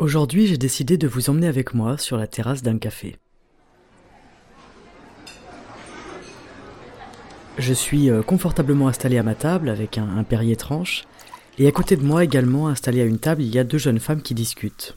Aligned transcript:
Aujourd'hui, 0.00 0.46
j'ai 0.46 0.56
décidé 0.56 0.96
de 0.96 1.06
vous 1.06 1.28
emmener 1.28 1.46
avec 1.46 1.74
moi 1.74 1.98
sur 1.98 2.16
la 2.16 2.26
terrasse 2.26 2.62
d'un 2.62 2.78
café. 2.78 3.18
Je 7.58 7.74
suis 7.74 8.08
euh, 8.08 8.22
confortablement 8.22 8.88
installé 8.88 9.18
à 9.18 9.22
ma 9.22 9.34
table 9.34 9.68
avec 9.68 9.98
un, 9.98 10.16
un 10.16 10.24
Perrier 10.24 10.56
tranche, 10.56 11.04
et 11.58 11.68
à 11.68 11.70
côté 11.70 11.98
de 11.98 12.02
moi 12.02 12.24
également 12.24 12.68
installé 12.68 13.02
à 13.02 13.04
une 13.04 13.18
table, 13.18 13.42
il 13.42 13.54
y 13.54 13.58
a 13.58 13.64
deux 13.64 13.76
jeunes 13.76 13.98
femmes 13.98 14.22
qui 14.22 14.32
discutent. 14.32 14.96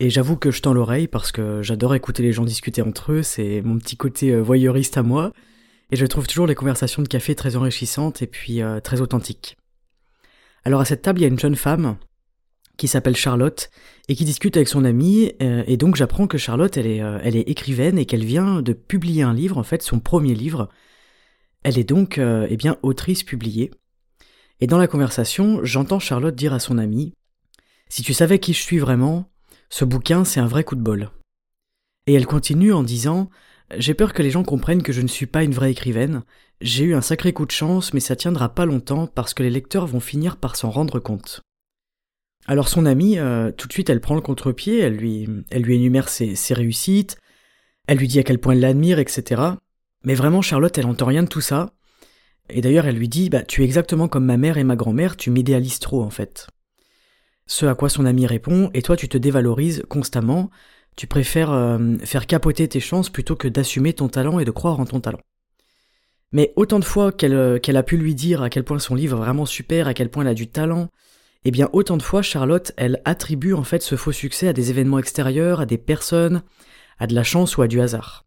Et 0.00 0.08
j'avoue 0.08 0.38
que 0.38 0.50
je 0.50 0.62
tends 0.62 0.72
l'oreille 0.72 1.08
parce 1.08 1.30
que 1.30 1.60
j'adore 1.60 1.94
écouter 1.94 2.22
les 2.22 2.32
gens 2.32 2.44
discuter 2.44 2.80
entre 2.80 3.12
eux, 3.12 3.22
c'est 3.22 3.60
mon 3.60 3.76
petit 3.76 3.98
côté 3.98 4.30
euh, 4.30 4.40
voyeuriste 4.40 4.96
à 4.96 5.02
moi, 5.02 5.34
et 5.90 5.96
je 5.96 6.06
trouve 6.06 6.26
toujours 6.26 6.46
les 6.46 6.54
conversations 6.54 7.02
de 7.02 7.08
café 7.08 7.34
très 7.34 7.56
enrichissantes 7.56 8.22
et 8.22 8.26
puis 8.26 8.62
euh, 8.62 8.80
très 8.80 9.02
authentiques. 9.02 9.58
Alors 10.64 10.80
à 10.80 10.86
cette 10.86 11.02
table, 11.02 11.18
il 11.18 11.22
y 11.22 11.26
a 11.26 11.28
une 11.28 11.38
jeune 11.38 11.54
femme 11.54 11.98
qui 12.76 12.88
s'appelle 12.88 13.16
Charlotte 13.16 13.70
et 14.08 14.14
qui 14.14 14.24
discute 14.24 14.56
avec 14.56 14.68
son 14.68 14.84
amie 14.84 15.32
euh, 15.42 15.62
et 15.66 15.76
donc 15.76 15.96
j'apprends 15.96 16.26
que 16.26 16.38
Charlotte 16.38 16.76
elle 16.76 16.86
est, 16.86 17.02
euh, 17.02 17.18
elle 17.22 17.36
est 17.36 17.48
écrivaine 17.48 17.98
et 17.98 18.06
qu'elle 18.06 18.24
vient 18.24 18.62
de 18.62 18.72
publier 18.72 19.22
un 19.22 19.34
livre 19.34 19.58
en 19.58 19.62
fait 19.62 19.82
son 19.82 20.00
premier 20.00 20.34
livre. 20.34 20.68
Elle 21.62 21.78
est 21.78 21.84
donc 21.84 22.18
euh, 22.18 22.46
eh 22.50 22.56
bien 22.56 22.76
autrice 22.82 23.22
publiée. 23.22 23.70
Et 24.60 24.66
dans 24.66 24.78
la 24.78 24.88
conversation, 24.88 25.60
j'entends 25.62 25.98
Charlotte 25.98 26.34
dire 26.34 26.52
à 26.52 26.60
son 26.60 26.78
amie 26.78 27.14
Si 27.88 28.02
tu 28.02 28.14
savais 28.14 28.38
qui 28.38 28.52
je 28.52 28.62
suis 28.62 28.78
vraiment, 28.78 29.30
ce 29.68 29.84
bouquin 29.84 30.24
c'est 30.24 30.40
un 30.40 30.46
vrai 30.46 30.64
coup 30.64 30.76
de 30.76 30.82
bol. 30.82 31.10
Et 32.06 32.14
elle 32.14 32.26
continue 32.26 32.72
en 32.72 32.82
disant 32.82 33.30
J'ai 33.76 33.94
peur 33.94 34.12
que 34.12 34.22
les 34.22 34.30
gens 34.30 34.44
comprennent 34.44 34.82
que 34.82 34.92
je 34.92 35.02
ne 35.02 35.08
suis 35.08 35.26
pas 35.26 35.44
une 35.44 35.54
vraie 35.54 35.70
écrivaine. 35.70 36.22
J'ai 36.60 36.84
eu 36.84 36.94
un 36.94 37.00
sacré 37.00 37.32
coup 37.32 37.46
de 37.46 37.52
chance, 37.52 37.92
mais 37.92 38.00
ça 38.00 38.16
tiendra 38.16 38.54
pas 38.54 38.66
longtemps 38.66 39.06
parce 39.06 39.34
que 39.34 39.42
les 39.42 39.50
lecteurs 39.50 39.86
vont 39.86 40.00
finir 40.00 40.36
par 40.36 40.56
s'en 40.56 40.70
rendre 40.70 40.98
compte. 41.00 41.42
Alors 42.46 42.68
son 42.68 42.86
amie, 42.86 43.18
euh, 43.18 43.52
tout 43.52 43.68
de 43.68 43.72
suite, 43.72 43.88
elle 43.88 44.00
prend 44.00 44.14
le 44.14 44.20
contre-pied, 44.20 44.80
elle 44.80 44.96
lui, 44.96 45.28
elle 45.50 45.62
lui 45.62 45.76
énumère 45.76 46.08
ses, 46.08 46.36
réussites, 46.54 47.16
elle 47.86 47.98
lui 47.98 48.08
dit 48.08 48.18
à 48.18 48.24
quel 48.24 48.38
point 48.38 48.54
elle 48.54 48.60
l'admire, 48.60 48.98
etc. 48.98 49.42
Mais 50.04 50.14
vraiment, 50.14 50.42
Charlotte, 50.42 50.76
elle 50.76 50.86
entend 50.86 51.06
rien 51.06 51.22
de 51.22 51.28
tout 51.28 51.40
ça. 51.40 51.74
Et 52.50 52.60
d'ailleurs, 52.60 52.86
elle 52.86 52.96
lui 52.96 53.08
dit, 53.08 53.30
bah, 53.30 53.42
tu 53.42 53.62
es 53.62 53.64
exactement 53.64 54.08
comme 54.08 54.24
ma 54.24 54.36
mère 54.36 54.58
et 54.58 54.64
ma 54.64 54.76
grand-mère, 54.76 55.16
tu 55.16 55.30
m'idéalises 55.30 55.78
trop, 55.78 56.02
en 56.02 56.10
fait. 56.10 56.48
Ce 57.46 57.66
à 57.66 57.74
quoi 57.74 57.88
son 57.88 58.04
amie 58.06 58.26
répond, 58.26 58.70
et 58.74 58.82
toi, 58.82 58.96
tu 58.96 59.08
te 59.08 59.18
dévalorises 59.18 59.84
constamment, 59.88 60.50
tu 60.96 61.06
préfères 61.06 61.52
euh, 61.52 61.96
faire 62.04 62.26
capoter 62.26 62.68
tes 62.68 62.80
chances 62.80 63.08
plutôt 63.08 63.36
que 63.36 63.48
d'assumer 63.48 63.92
ton 63.92 64.08
talent 64.08 64.38
et 64.38 64.44
de 64.44 64.50
croire 64.50 64.80
en 64.80 64.84
ton 64.84 65.00
talent. 65.00 65.20
Mais 66.32 66.52
autant 66.56 66.78
de 66.78 66.84
fois 66.84 67.12
qu'elle 67.12 67.34
euh, 67.34 67.58
qu'elle 67.58 67.76
a 67.76 67.82
pu 67.82 67.96
lui 67.96 68.14
dire 68.14 68.42
à 68.42 68.50
quel 68.50 68.64
point 68.64 68.78
son 68.78 68.94
livre 68.94 69.16
est 69.16 69.20
vraiment 69.20 69.46
super, 69.46 69.86
à 69.86 69.94
quel 69.94 70.10
point 70.10 70.24
elle 70.24 70.30
a 70.30 70.34
du 70.34 70.48
talent, 70.48 70.88
eh 71.44 71.50
bien 71.50 71.68
autant 71.72 71.96
de 71.96 72.02
fois 72.02 72.22
Charlotte, 72.22 72.72
elle 72.76 73.00
attribue 73.04 73.54
en 73.54 73.64
fait 73.64 73.82
ce 73.82 73.96
faux 73.96 74.12
succès 74.12 74.48
à 74.48 74.52
des 74.52 74.70
événements 74.70 74.98
extérieurs, 74.98 75.60
à 75.60 75.66
des 75.66 75.78
personnes, 75.78 76.42
à 76.98 77.06
de 77.06 77.14
la 77.14 77.24
chance 77.24 77.56
ou 77.56 77.62
à 77.62 77.68
du 77.68 77.80
hasard. 77.80 78.24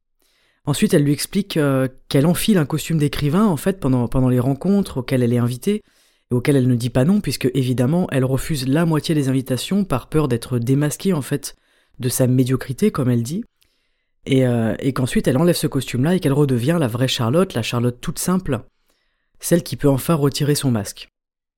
Ensuite, 0.66 0.94
elle 0.94 1.04
lui 1.04 1.14
explique 1.14 1.58
euh, 1.58 1.88
qu'elle 2.10 2.26
enfile 2.26 2.58
un 2.58 2.66
costume 2.66 2.98
d'écrivain 2.98 3.46
en 3.46 3.58
fait 3.58 3.80
pendant, 3.80 4.08
pendant 4.08 4.30
les 4.30 4.40
rencontres 4.40 4.98
auxquelles 4.98 5.24
elle 5.24 5.34
est 5.34 5.38
invitée 5.38 5.84
et 6.32 6.34
auxquelles 6.34 6.56
elle 6.56 6.68
ne 6.68 6.76
dit 6.76 6.90
pas 6.90 7.06
non 7.06 7.22
puisque 7.22 7.50
évidemment 7.54 8.08
elle 8.12 8.26
refuse 8.26 8.68
la 8.68 8.86
moitié 8.86 9.14
des 9.14 9.30
invitations 9.30 9.86
par 9.86 10.10
peur 10.10 10.28
d'être 10.28 10.58
démasquée 10.58 11.14
en 11.14 11.22
fait 11.22 11.56
de 12.00 12.10
sa 12.10 12.26
médiocrité 12.26 12.92
comme 12.92 13.12
elle 13.12 13.24
dit 13.24 13.46
et, 14.26 14.48
euh, 14.48 14.76
et 14.80 14.92
qu'ensuite 14.92 15.28
elle 15.28 15.38
enlève 15.38 15.56
ce 15.56 15.68
costume-là 15.68 16.16
et 16.16 16.20
qu'elle 16.20 16.34
redevient 16.34 16.78
la 16.80 16.88
vraie 16.88 17.08
Charlotte, 17.08 17.54
la 17.54 17.62
Charlotte 17.62 18.02
toute 18.02 18.18
simple, 18.18 18.62
celle 19.40 19.62
qui 19.62 19.76
peut 19.76 19.88
enfin 19.88 20.16
retirer 20.16 20.56
son 20.56 20.72
masque. 20.72 21.08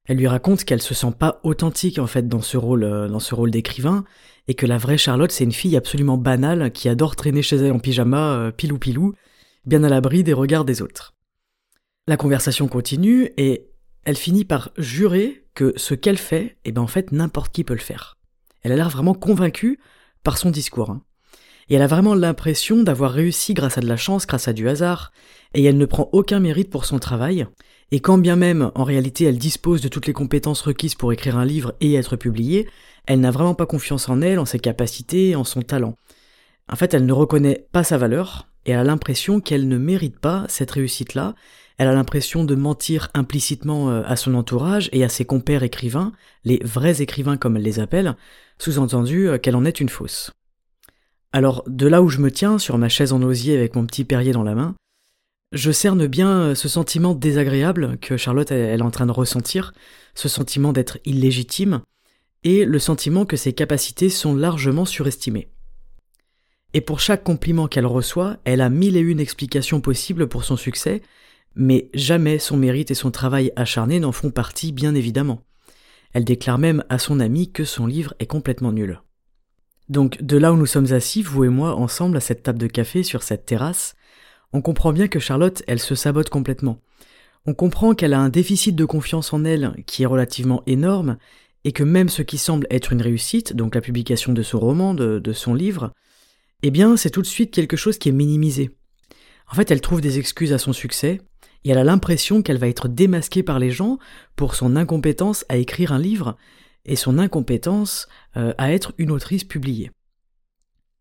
Elle 0.07 0.17
lui 0.17 0.27
raconte 0.27 0.63
qu'elle 0.63 0.81
se 0.81 0.93
sent 0.93 1.11
pas 1.17 1.39
authentique 1.43 1.99
en 1.99 2.07
fait 2.07 2.27
dans 2.27 2.41
ce 2.41 2.57
rôle, 2.57 2.83
euh, 2.83 3.07
dans 3.07 3.19
ce 3.19 3.35
rôle 3.35 3.51
d'écrivain, 3.51 4.05
et 4.47 4.53
que 4.53 4.65
la 4.65 4.77
vraie 4.77 4.97
Charlotte 4.97 5.31
c'est 5.31 5.43
une 5.43 5.51
fille 5.51 5.75
absolument 5.75 6.17
banale 6.17 6.71
qui 6.71 6.89
adore 6.89 7.15
traîner 7.15 7.41
chez 7.41 7.57
elle 7.57 7.73
en 7.73 7.79
pyjama, 7.79 8.33
euh, 8.33 8.51
pilou 8.51 8.79
pilou, 8.79 9.13
bien 9.65 9.83
à 9.83 9.89
l'abri 9.89 10.23
des 10.23 10.33
regards 10.33 10.65
des 10.65 10.81
autres. 10.81 11.13
La 12.07 12.15
conversation 12.15 12.69
continue 12.69 13.31
et 13.37 13.67
elle 14.05 14.15
finit 14.15 14.45
par 14.45 14.71
jurer 14.77 15.45
que 15.53 15.73
ce 15.75 15.93
qu'elle 15.93 16.17
fait, 16.17 16.57
eh 16.63 16.71
ben 16.71 16.81
en 16.81 16.87
fait 16.87 17.11
n'importe 17.11 17.53
qui 17.53 17.65
peut 17.65 17.73
le 17.73 17.79
faire. 17.79 18.17
Elle 18.63 18.71
a 18.71 18.77
l'air 18.77 18.89
vraiment 18.89 19.13
convaincue 19.13 19.79
par 20.23 20.37
son 20.37 20.49
discours. 20.49 20.91
Hein. 20.91 21.01
Et 21.69 21.75
elle 21.75 21.81
a 21.81 21.87
vraiment 21.87 22.15
l'impression 22.15 22.81
d'avoir 22.83 23.11
réussi 23.11 23.53
grâce 23.53 23.77
à 23.77 23.81
de 23.81 23.87
la 23.87 23.97
chance, 23.97 24.25
grâce 24.25 24.47
à 24.47 24.53
du 24.53 24.69
hasard, 24.69 25.11
et 25.53 25.63
elle 25.63 25.77
ne 25.77 25.85
prend 25.85 26.07
aucun 26.13 26.39
mérite 26.39 26.69
pour 26.69 26.85
son 26.85 26.99
travail, 26.99 27.45
et 27.91 27.99
quand 27.99 28.17
bien 28.17 28.35
même 28.35 28.71
en 28.75 28.83
réalité 28.83 29.25
elle 29.25 29.37
dispose 29.37 29.81
de 29.81 29.87
toutes 29.87 30.07
les 30.07 30.13
compétences 30.13 30.61
requises 30.61 30.95
pour 30.95 31.13
écrire 31.13 31.37
un 31.37 31.45
livre 31.45 31.73
et 31.81 31.93
être 31.93 32.15
publiée, 32.15 32.67
elle 33.05 33.21
n'a 33.21 33.31
vraiment 33.31 33.55
pas 33.55 33.65
confiance 33.65 34.09
en 34.09 34.21
elle, 34.21 34.39
en 34.39 34.45
ses 34.45 34.59
capacités, 34.59 35.35
en 35.35 35.43
son 35.43 35.61
talent. 35.61 35.95
En 36.69 36.75
fait, 36.75 36.93
elle 36.93 37.05
ne 37.05 37.13
reconnaît 37.13 37.65
pas 37.71 37.85
sa 37.85 37.97
valeur, 37.97 38.49
et 38.65 38.71
elle 38.71 38.79
a 38.79 38.83
l'impression 38.83 39.39
qu'elle 39.39 39.69
ne 39.69 39.77
mérite 39.77 40.19
pas 40.19 40.45
cette 40.49 40.71
réussite-là, 40.71 41.33
elle 41.77 41.87
a 41.87 41.93
l'impression 41.93 42.43
de 42.43 42.55
mentir 42.55 43.09
implicitement 43.13 43.89
euh, 43.89 44.01
à 44.05 44.15
son 44.15 44.33
entourage 44.33 44.89
et 44.91 45.03
à 45.03 45.09
ses 45.09 45.25
compères 45.25 45.63
écrivains, 45.63 46.11
les 46.43 46.59
vrais 46.63 47.01
écrivains 47.01 47.37
comme 47.37 47.55
elle 47.55 47.63
les 47.63 47.79
appelle, 47.79 48.15
sous-entendu 48.57 49.29
euh, 49.29 49.37
qu'elle 49.37 49.55
en 49.55 49.63
est 49.63 49.79
une 49.79 49.89
fausse. 49.89 50.31
Alors, 51.31 51.63
de 51.67 51.87
là 51.87 52.01
où 52.01 52.09
je 52.09 52.19
me 52.19 52.31
tiens, 52.31 52.57
sur 52.57 52.77
ma 52.77 52.89
chaise 52.89 53.13
en 53.13 53.21
osier 53.21 53.55
avec 53.55 53.75
mon 53.75 53.85
petit 53.85 54.05
Perrier 54.05 54.31
dans 54.31 54.43
la 54.43 54.55
main, 54.55 54.75
je 55.51 55.71
cerne 55.71 56.07
bien 56.07 56.29
euh, 56.29 56.55
ce 56.55 56.67
sentiment 56.67 57.13
désagréable 57.13 57.97
que 57.99 58.17
Charlotte 58.17 58.51
est 58.51 58.81
en 58.81 58.91
train 58.91 59.05
de 59.05 59.11
ressentir, 59.11 59.73
ce 60.13 60.27
sentiment 60.27 60.73
d'être 60.73 60.97
illégitime, 61.05 61.81
et 62.43 62.65
le 62.65 62.79
sentiment 62.79 63.25
que 63.25 63.37
ses 63.37 63.53
capacités 63.53 64.09
sont 64.09 64.35
largement 64.35 64.85
surestimées. 64.85 65.49
Et 66.73 66.81
pour 66.81 66.99
chaque 66.99 67.23
compliment 67.23 67.67
qu'elle 67.67 67.85
reçoit, 67.85 68.37
elle 68.43 68.61
a 68.61 68.69
mille 68.69 68.97
et 68.97 69.01
une 69.01 69.19
explications 69.19 69.81
possibles 69.81 70.27
pour 70.27 70.43
son 70.43 70.57
succès, 70.57 71.01
mais 71.55 71.89
jamais 71.93 72.39
son 72.39 72.57
mérite 72.57 72.91
et 72.91 72.95
son 72.95 73.09
travail 73.09 73.51
acharné 73.55 73.99
n'en 73.99 74.11
font 74.11 74.31
partie, 74.31 74.71
bien 74.71 74.93
évidemment. 74.93 75.41
Elle 76.13 76.25
déclare 76.25 76.59
même 76.59 76.83
à 76.89 76.99
son 76.99 77.19
ami 77.19 77.51
que 77.51 77.65
son 77.65 77.87
livre 77.87 78.13
est 78.19 78.27
complètement 78.27 78.71
nul. 78.71 79.01
Donc 79.89 80.21
de 80.21 80.37
là 80.37 80.51
où 80.51 80.57
nous 80.57 80.65
sommes 80.65 80.91
assis, 80.93 81.21
vous 81.21 81.45
et 81.45 81.49
moi, 81.49 81.75
ensemble 81.75 82.17
à 82.17 82.21
cette 82.21 82.43
table 82.43 82.59
de 82.59 82.67
café 82.67 83.01
sur 83.01 83.23
cette 83.23 83.45
terrasse, 83.45 83.95
on 84.53 84.61
comprend 84.61 84.93
bien 84.93 85.07
que 85.07 85.19
Charlotte, 85.19 85.63
elle 85.67 85.79
se 85.79 85.95
sabote 85.95 86.29
complètement. 86.29 86.79
On 87.45 87.53
comprend 87.53 87.93
qu'elle 87.93 88.13
a 88.13 88.19
un 88.19 88.29
déficit 88.29 88.75
de 88.75 88.85
confiance 88.85 89.33
en 89.33 89.45
elle 89.45 89.73
qui 89.85 90.03
est 90.03 90.07
relativement 90.07 90.63
énorme, 90.67 91.17
et 91.63 91.71
que 91.71 91.83
même 91.83 92.09
ce 92.09 92.21
qui 92.21 92.37
semble 92.37 92.67
être 92.69 92.93
une 92.93 93.01
réussite, 93.01 93.53
donc 93.53 93.75
la 93.75 93.81
publication 93.81 94.33
de 94.33 94.41
ce 94.41 94.55
roman, 94.55 94.93
de, 94.93 95.19
de 95.19 95.33
son 95.33 95.53
livre, 95.53 95.91
eh 96.63 96.71
bien 96.71 96.95
c'est 96.97 97.09
tout 97.09 97.21
de 97.21 97.27
suite 97.27 97.51
quelque 97.51 97.77
chose 97.77 97.97
qui 97.97 98.09
est 98.09 98.13
minimisé. 98.13 98.71
En 99.51 99.55
fait, 99.55 99.71
elle 99.71 99.81
trouve 99.81 100.01
des 100.01 100.19
excuses 100.19 100.53
à 100.53 100.57
son 100.57 100.73
succès, 100.73 101.21
et 101.63 101.71
elle 101.71 101.77
a 101.77 101.83
l'impression 101.83 102.41
qu'elle 102.41 102.57
va 102.57 102.67
être 102.67 102.87
démasquée 102.87 103.43
par 103.43 103.59
les 103.59 103.71
gens 103.71 103.97
pour 104.35 104.55
son 104.55 104.75
incompétence 104.75 105.45
à 105.49 105.57
écrire 105.57 105.91
un 105.91 105.99
livre, 105.99 106.37
et 106.85 106.95
son 106.95 107.17
incompétence 107.17 108.07
euh, 108.37 108.53
à 108.57 108.71
être 108.71 108.93
une 108.97 109.11
autrice 109.11 109.43
publiée. 109.43 109.91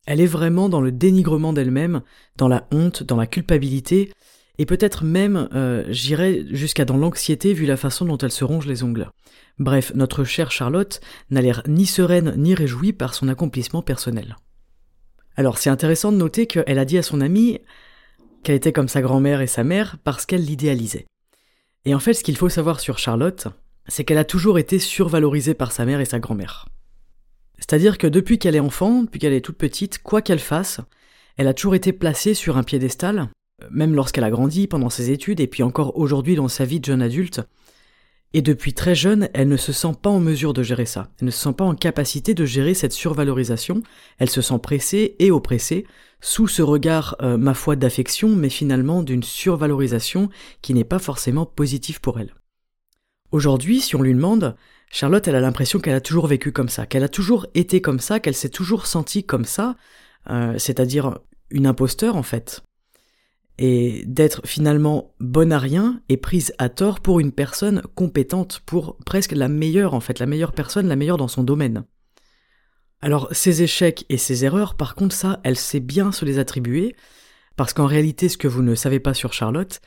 Elle 0.06 0.20
est 0.20 0.26
vraiment 0.26 0.68
dans 0.68 0.80
le 0.80 0.92
dénigrement 0.92 1.52
d'elle-même, 1.52 2.02
dans 2.36 2.48
la 2.48 2.66
honte, 2.72 3.02
dans 3.02 3.16
la 3.16 3.26
culpabilité, 3.26 4.12
et 4.58 4.66
peut-être 4.66 5.04
même, 5.04 5.48
euh, 5.54 5.84
j'irais 5.88 6.44
jusqu'à 6.50 6.84
dans 6.84 6.96
l'anxiété 6.96 7.52
vu 7.52 7.66
la 7.66 7.76
façon 7.76 8.04
dont 8.04 8.16
elle 8.18 8.32
se 8.32 8.44
ronge 8.44 8.66
les 8.66 8.82
ongles. 8.82 9.10
Bref, 9.58 9.92
notre 9.94 10.24
chère 10.24 10.50
Charlotte 10.50 11.00
n'a 11.30 11.42
l'air 11.42 11.62
ni 11.66 11.86
sereine 11.86 12.34
ni 12.36 12.54
réjouie 12.54 12.92
par 12.92 13.14
son 13.14 13.28
accomplissement 13.28 13.82
personnel. 13.82 14.36
Alors 15.36 15.58
c'est 15.58 15.70
intéressant 15.70 16.12
de 16.12 16.16
noter 16.16 16.46
qu'elle 16.46 16.78
a 16.78 16.84
dit 16.84 16.98
à 16.98 17.02
son 17.02 17.20
amie 17.20 17.58
qu'elle 18.42 18.56
était 18.56 18.72
comme 18.72 18.88
sa 18.88 19.02
grand-mère 19.02 19.40
et 19.40 19.46
sa 19.46 19.64
mère 19.64 19.96
parce 20.04 20.24
qu'elle 20.24 20.44
l'idéalisait. 20.44 21.06
Et 21.84 21.94
en 21.94 22.00
fait, 22.00 22.14
ce 22.14 22.24
qu'il 22.24 22.36
faut 22.36 22.48
savoir 22.48 22.80
sur 22.80 22.98
Charlotte, 22.98 23.48
c'est 23.88 24.04
qu'elle 24.04 24.18
a 24.18 24.24
toujours 24.24 24.58
été 24.58 24.78
survalorisée 24.78 25.54
par 25.54 25.72
sa 25.72 25.84
mère 25.84 26.00
et 26.00 26.04
sa 26.04 26.18
grand-mère. 26.18 26.66
C'est-à-dire 27.58 27.98
que 27.98 28.06
depuis 28.06 28.38
qu'elle 28.38 28.56
est 28.56 28.60
enfant, 28.60 29.02
depuis 29.02 29.18
qu'elle 29.18 29.32
est 29.32 29.40
toute 29.40 29.56
petite, 29.56 30.02
quoi 30.02 30.22
qu'elle 30.22 30.38
fasse, 30.38 30.80
elle 31.36 31.48
a 31.48 31.54
toujours 31.54 31.74
été 31.74 31.92
placée 31.92 32.34
sur 32.34 32.56
un 32.56 32.62
piédestal, 32.62 33.28
même 33.70 33.94
lorsqu'elle 33.94 34.24
a 34.24 34.30
grandi 34.30 34.66
pendant 34.66 34.90
ses 34.90 35.10
études 35.10 35.40
et 35.40 35.46
puis 35.46 35.62
encore 35.62 35.96
aujourd'hui 35.98 36.36
dans 36.36 36.48
sa 36.48 36.64
vie 36.64 36.80
de 36.80 36.84
jeune 36.84 37.02
adulte. 37.02 37.42
Et 38.34 38.42
depuis 38.42 38.74
très 38.74 38.94
jeune, 38.94 39.30
elle 39.32 39.48
ne 39.48 39.56
se 39.56 39.72
sent 39.72 39.92
pas 40.02 40.10
en 40.10 40.20
mesure 40.20 40.52
de 40.52 40.62
gérer 40.62 40.84
ça. 40.84 41.08
Elle 41.18 41.26
ne 41.26 41.30
se 41.30 41.38
sent 41.38 41.54
pas 41.54 41.64
en 41.64 41.74
capacité 41.74 42.34
de 42.34 42.44
gérer 42.44 42.74
cette 42.74 42.92
survalorisation. 42.92 43.82
Elle 44.18 44.28
se 44.28 44.42
sent 44.42 44.58
pressée 44.62 45.16
et 45.18 45.30
oppressée 45.30 45.86
sous 46.20 46.48
ce 46.48 46.62
regard, 46.62 47.16
euh, 47.22 47.36
ma 47.36 47.54
foi, 47.54 47.76
d'affection, 47.76 48.34
mais 48.34 48.50
finalement 48.50 49.02
d'une 49.02 49.22
survalorisation 49.22 50.28
qui 50.60 50.74
n'est 50.74 50.84
pas 50.84 50.98
forcément 50.98 51.46
positive 51.46 52.00
pour 52.00 52.18
elle. 52.18 52.34
Aujourd'hui, 53.32 53.80
si 53.80 53.96
on 53.96 54.02
lui 54.02 54.14
demande, 54.14 54.56
Charlotte, 54.90 55.26
elle 55.28 55.34
a 55.34 55.40
l'impression 55.40 55.78
qu'elle 55.78 55.94
a 55.94 56.00
toujours 56.00 56.26
vécu 56.26 56.52
comme 56.52 56.68
ça, 56.68 56.86
qu'elle 56.86 57.04
a 57.04 57.08
toujours 57.08 57.46
été 57.54 57.80
comme 57.80 58.00
ça, 58.00 58.20
qu'elle 58.20 58.34
s'est 58.34 58.48
toujours 58.48 58.86
sentie 58.86 59.24
comme 59.24 59.44
ça, 59.44 59.76
euh, 60.30 60.58
c'est-à-dire 60.58 61.18
une 61.50 61.66
imposteur 61.66 62.16
en 62.16 62.22
fait 62.22 62.62
et 63.58 64.04
d'être 64.06 64.46
finalement 64.46 65.14
bonne 65.18 65.52
à 65.52 65.58
rien 65.58 66.02
et 66.08 66.16
prise 66.16 66.52
à 66.58 66.68
tort 66.68 67.00
pour 67.00 67.20
une 67.20 67.32
personne 67.32 67.82
compétente, 67.94 68.60
pour 68.66 68.98
presque 69.06 69.32
la 69.32 69.48
meilleure 69.48 69.94
en 69.94 70.00
fait, 70.00 70.18
la 70.18 70.26
meilleure 70.26 70.52
personne, 70.52 70.88
la 70.88 70.96
meilleure 70.96 71.16
dans 71.16 71.28
son 71.28 71.42
domaine. 71.42 71.84
Alors 73.00 73.28
ses 73.32 73.62
échecs 73.62 74.04
et 74.08 74.18
ses 74.18 74.44
erreurs, 74.44 74.74
par 74.74 74.94
contre 74.94 75.14
ça, 75.14 75.40
elle 75.42 75.56
sait 75.56 75.80
bien 75.80 76.12
se 76.12 76.24
les 76.24 76.38
attribuer, 76.38 76.94
parce 77.56 77.72
qu'en 77.72 77.86
réalité 77.86 78.28
ce 78.28 78.36
que 78.36 78.48
vous 78.48 78.62
ne 78.62 78.74
savez 78.74 79.00
pas 79.00 79.14
sur 79.14 79.32
Charlotte, 79.32 79.80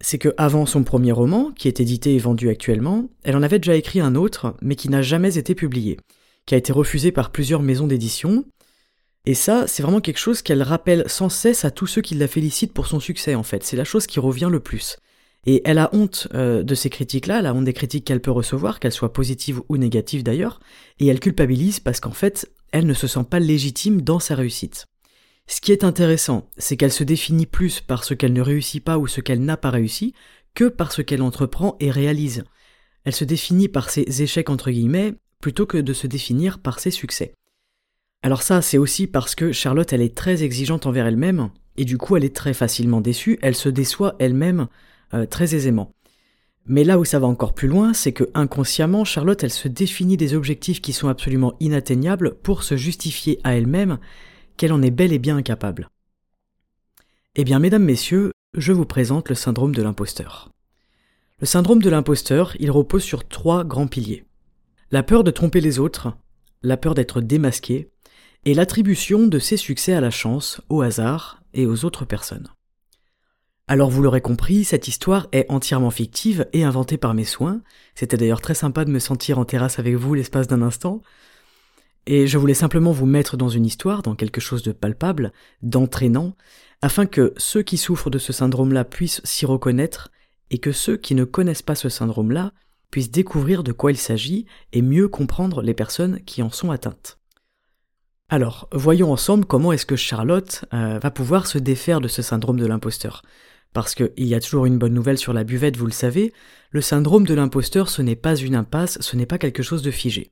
c'est 0.00 0.18
que 0.18 0.34
avant 0.36 0.66
son 0.66 0.84
premier 0.84 1.12
roman, 1.12 1.52
qui 1.52 1.68
est 1.68 1.80
édité 1.80 2.14
et 2.14 2.18
vendu 2.18 2.48
actuellement, 2.48 3.08
elle 3.22 3.36
en 3.36 3.42
avait 3.42 3.58
déjà 3.58 3.76
écrit 3.76 4.00
un 4.00 4.14
autre, 4.14 4.54
mais 4.60 4.76
qui 4.76 4.88
n'a 4.88 5.02
jamais 5.02 5.38
été 5.38 5.54
publié, 5.54 5.98
qui 6.46 6.54
a 6.54 6.58
été 6.58 6.72
refusé 6.72 7.12
par 7.12 7.30
plusieurs 7.30 7.62
maisons 7.62 7.86
d'édition, 7.86 8.44
et 9.26 9.34
ça, 9.34 9.66
c'est 9.66 9.82
vraiment 9.82 10.00
quelque 10.00 10.18
chose 10.18 10.42
qu'elle 10.42 10.62
rappelle 10.62 11.04
sans 11.06 11.30
cesse 11.30 11.64
à 11.64 11.70
tous 11.70 11.86
ceux 11.86 12.02
qui 12.02 12.14
la 12.14 12.28
félicitent 12.28 12.74
pour 12.74 12.86
son 12.86 13.00
succès, 13.00 13.34
en 13.34 13.42
fait. 13.42 13.64
C'est 13.64 13.76
la 13.76 13.84
chose 13.84 14.06
qui 14.06 14.20
revient 14.20 14.50
le 14.50 14.60
plus. 14.60 14.98
Et 15.46 15.62
elle 15.64 15.78
a 15.78 15.90
honte 15.94 16.28
euh, 16.34 16.62
de 16.62 16.74
ces 16.74 16.90
critiques-là, 16.90 17.38
elle 17.38 17.46
a 17.46 17.54
honte 17.54 17.64
des 17.64 17.72
critiques 17.72 18.04
qu'elle 18.04 18.20
peut 18.20 18.30
recevoir, 18.30 18.80
qu'elles 18.80 18.92
soient 18.92 19.12
positives 19.12 19.60
ou 19.68 19.76
négatives 19.76 20.22
d'ailleurs, 20.22 20.60
et 20.98 21.06
elle 21.06 21.20
culpabilise 21.20 21.80
parce 21.80 22.00
qu'en 22.00 22.12
fait, 22.12 22.50
elle 22.72 22.86
ne 22.86 22.94
se 22.94 23.06
sent 23.06 23.24
pas 23.28 23.40
légitime 23.40 24.02
dans 24.02 24.18
sa 24.18 24.34
réussite. 24.34 24.86
Ce 25.46 25.60
qui 25.60 25.72
est 25.72 25.84
intéressant, 25.84 26.48
c'est 26.56 26.76
qu'elle 26.76 26.92
se 26.92 27.04
définit 27.04 27.46
plus 27.46 27.80
par 27.80 28.04
ce 28.04 28.14
qu'elle 28.14 28.32
ne 28.32 28.40
réussit 28.40 28.82
pas 28.82 28.98
ou 28.98 29.06
ce 29.06 29.20
qu'elle 29.20 29.44
n'a 29.44 29.56
pas 29.56 29.70
réussi, 29.70 30.14
que 30.54 30.68
par 30.68 30.92
ce 30.92 31.02
qu'elle 31.02 31.22
entreprend 31.22 31.76
et 31.80 31.90
réalise. 31.90 32.44
Elle 33.04 33.14
se 33.14 33.24
définit 33.24 33.68
par 33.68 33.90
ses 33.90 34.22
échecs 34.22 34.48
entre 34.48 34.70
guillemets, 34.70 35.14
plutôt 35.40 35.66
que 35.66 35.78
de 35.78 35.92
se 35.92 36.06
définir 36.06 36.58
par 36.58 36.80
ses 36.80 36.90
succès. 36.90 37.34
Alors 38.22 38.42
ça, 38.42 38.62
c'est 38.62 38.78
aussi 38.78 39.06
parce 39.06 39.34
que 39.34 39.52
Charlotte, 39.52 39.92
elle 39.92 40.00
est 40.00 40.16
très 40.16 40.42
exigeante 40.42 40.86
envers 40.86 41.06
elle-même, 41.06 41.50
et 41.76 41.84
du 41.84 41.98
coup, 41.98 42.16
elle 42.16 42.24
est 42.24 42.34
très 42.34 42.54
facilement 42.54 43.02
déçue, 43.02 43.38
elle 43.42 43.54
se 43.54 43.68
déçoit 43.68 44.16
elle-même 44.18 44.68
euh, 45.12 45.26
très 45.26 45.54
aisément. 45.54 45.92
Mais 46.66 46.84
là 46.84 46.98
où 46.98 47.04
ça 47.04 47.18
va 47.18 47.26
encore 47.26 47.52
plus 47.52 47.68
loin, 47.68 47.92
c'est 47.92 48.12
que 48.12 48.24
inconsciemment, 48.32 49.04
Charlotte, 49.04 49.44
elle 49.44 49.52
se 49.52 49.68
définit 49.68 50.16
des 50.16 50.32
objectifs 50.32 50.80
qui 50.80 50.94
sont 50.94 51.08
absolument 51.08 51.52
inatteignables 51.60 52.36
pour 52.42 52.62
se 52.62 52.78
justifier 52.78 53.38
à 53.44 53.54
elle-même 53.54 53.98
qu'elle 54.56 54.72
en 54.72 54.82
est 54.82 54.90
bel 54.90 55.12
et 55.12 55.18
bien 55.18 55.36
incapable. 55.36 55.90
Eh 57.34 57.44
bien, 57.44 57.58
mesdames, 57.58 57.84
messieurs, 57.84 58.32
je 58.54 58.72
vous 58.72 58.86
présente 58.86 59.28
le 59.28 59.34
syndrome 59.34 59.74
de 59.74 59.82
l'imposteur. 59.82 60.52
Le 61.40 61.46
syndrome 61.46 61.82
de 61.82 61.90
l'imposteur, 61.90 62.56
il 62.60 62.70
repose 62.70 63.02
sur 63.02 63.26
trois 63.26 63.64
grands 63.64 63.88
piliers. 63.88 64.24
La 64.90 65.02
peur 65.02 65.24
de 65.24 65.30
tromper 65.30 65.60
les 65.60 65.78
autres, 65.78 66.16
la 66.62 66.76
peur 66.76 66.94
d'être 66.94 67.20
démasqué, 67.20 67.90
et 68.44 68.54
l'attribution 68.54 69.26
de 69.26 69.38
ses 69.38 69.56
succès 69.56 69.94
à 69.94 70.00
la 70.00 70.10
chance, 70.10 70.60
au 70.68 70.82
hasard 70.82 71.42
et 71.54 71.66
aux 71.66 71.84
autres 71.84 72.04
personnes. 72.04 72.48
Alors 73.66 73.88
vous 73.88 74.02
l'aurez 74.02 74.20
compris, 74.20 74.62
cette 74.64 74.88
histoire 74.88 75.26
est 75.32 75.46
entièrement 75.48 75.90
fictive 75.90 76.46
et 76.52 76.64
inventée 76.64 76.98
par 76.98 77.14
mes 77.14 77.24
soins. 77.24 77.62
C'était 77.94 78.18
d'ailleurs 78.18 78.42
très 78.42 78.54
sympa 78.54 78.84
de 78.84 78.90
me 78.90 78.98
sentir 78.98 79.38
en 79.38 79.46
terrasse 79.46 79.78
avec 79.78 79.94
vous 79.94 80.12
l'espace 80.12 80.46
d'un 80.46 80.60
instant. 80.60 81.00
Et 82.06 82.26
je 82.26 82.38
voulais 82.38 82.54
simplement 82.54 82.92
vous 82.92 83.06
mettre 83.06 83.36
dans 83.36 83.48
une 83.48 83.64
histoire, 83.64 84.02
dans 84.02 84.14
quelque 84.14 84.40
chose 84.40 84.62
de 84.62 84.72
palpable, 84.72 85.32
d'entraînant, 85.62 86.36
afin 86.82 87.06
que 87.06 87.32
ceux 87.36 87.62
qui 87.62 87.78
souffrent 87.78 88.10
de 88.10 88.18
ce 88.18 88.32
syndrome-là 88.32 88.84
puissent 88.84 89.22
s'y 89.24 89.46
reconnaître, 89.46 90.10
et 90.50 90.58
que 90.58 90.72
ceux 90.72 90.96
qui 90.96 91.14
ne 91.14 91.24
connaissent 91.24 91.62
pas 91.62 91.74
ce 91.74 91.88
syndrome-là 91.88 92.52
puissent 92.90 93.10
découvrir 93.10 93.64
de 93.64 93.72
quoi 93.72 93.90
il 93.90 93.96
s'agit 93.96 94.46
et 94.72 94.82
mieux 94.82 95.08
comprendre 95.08 95.62
les 95.62 95.74
personnes 95.74 96.20
qui 96.26 96.42
en 96.42 96.50
sont 96.50 96.70
atteintes. 96.70 97.18
Alors, 98.28 98.68
voyons 98.72 99.12
ensemble 99.12 99.46
comment 99.46 99.72
est-ce 99.72 99.86
que 99.86 99.96
Charlotte 99.96 100.64
euh, 100.72 100.98
va 100.98 101.10
pouvoir 101.10 101.46
se 101.46 101.58
défaire 101.58 102.00
de 102.00 102.08
ce 102.08 102.22
syndrome 102.22 102.58
de 102.58 102.66
l'imposteur. 102.66 103.22
Parce 103.72 103.94
qu'il 103.94 104.12
y 104.18 104.34
a 104.34 104.40
toujours 104.40 104.66
une 104.66 104.78
bonne 104.78 104.94
nouvelle 104.94 105.18
sur 105.18 105.32
la 105.32 105.44
buvette, 105.44 105.76
vous 105.76 105.86
le 105.86 105.92
savez, 105.92 106.32
le 106.70 106.80
syndrome 106.80 107.26
de 107.26 107.34
l'imposteur, 107.34 107.88
ce 107.88 108.02
n'est 108.02 108.14
pas 108.14 108.36
une 108.36 108.54
impasse, 108.54 108.98
ce 109.00 109.16
n'est 109.16 109.26
pas 109.26 109.38
quelque 109.38 109.62
chose 109.62 109.82
de 109.82 109.90
figé. 109.90 110.30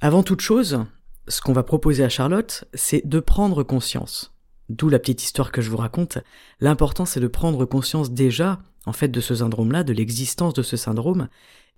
Avant 0.00 0.22
toute 0.22 0.40
chose, 0.40 0.84
ce 1.26 1.40
qu'on 1.40 1.52
va 1.52 1.62
proposer 1.62 2.04
à 2.04 2.08
Charlotte, 2.08 2.64
c'est 2.74 3.06
de 3.06 3.20
prendre 3.20 3.62
conscience. 3.62 4.34
D'où 4.68 4.88
la 4.88 4.98
petite 4.98 5.22
histoire 5.22 5.50
que 5.50 5.62
je 5.62 5.70
vous 5.70 5.76
raconte. 5.76 6.18
L'important, 6.60 7.04
c'est 7.04 7.20
de 7.20 7.26
prendre 7.26 7.64
conscience 7.64 8.10
déjà, 8.10 8.60
en 8.86 8.92
fait, 8.92 9.08
de 9.08 9.20
ce 9.20 9.34
syndrome-là, 9.34 9.82
de 9.82 9.92
l'existence 9.92 10.54
de 10.54 10.62
ce 10.62 10.76
syndrome, 10.76 11.28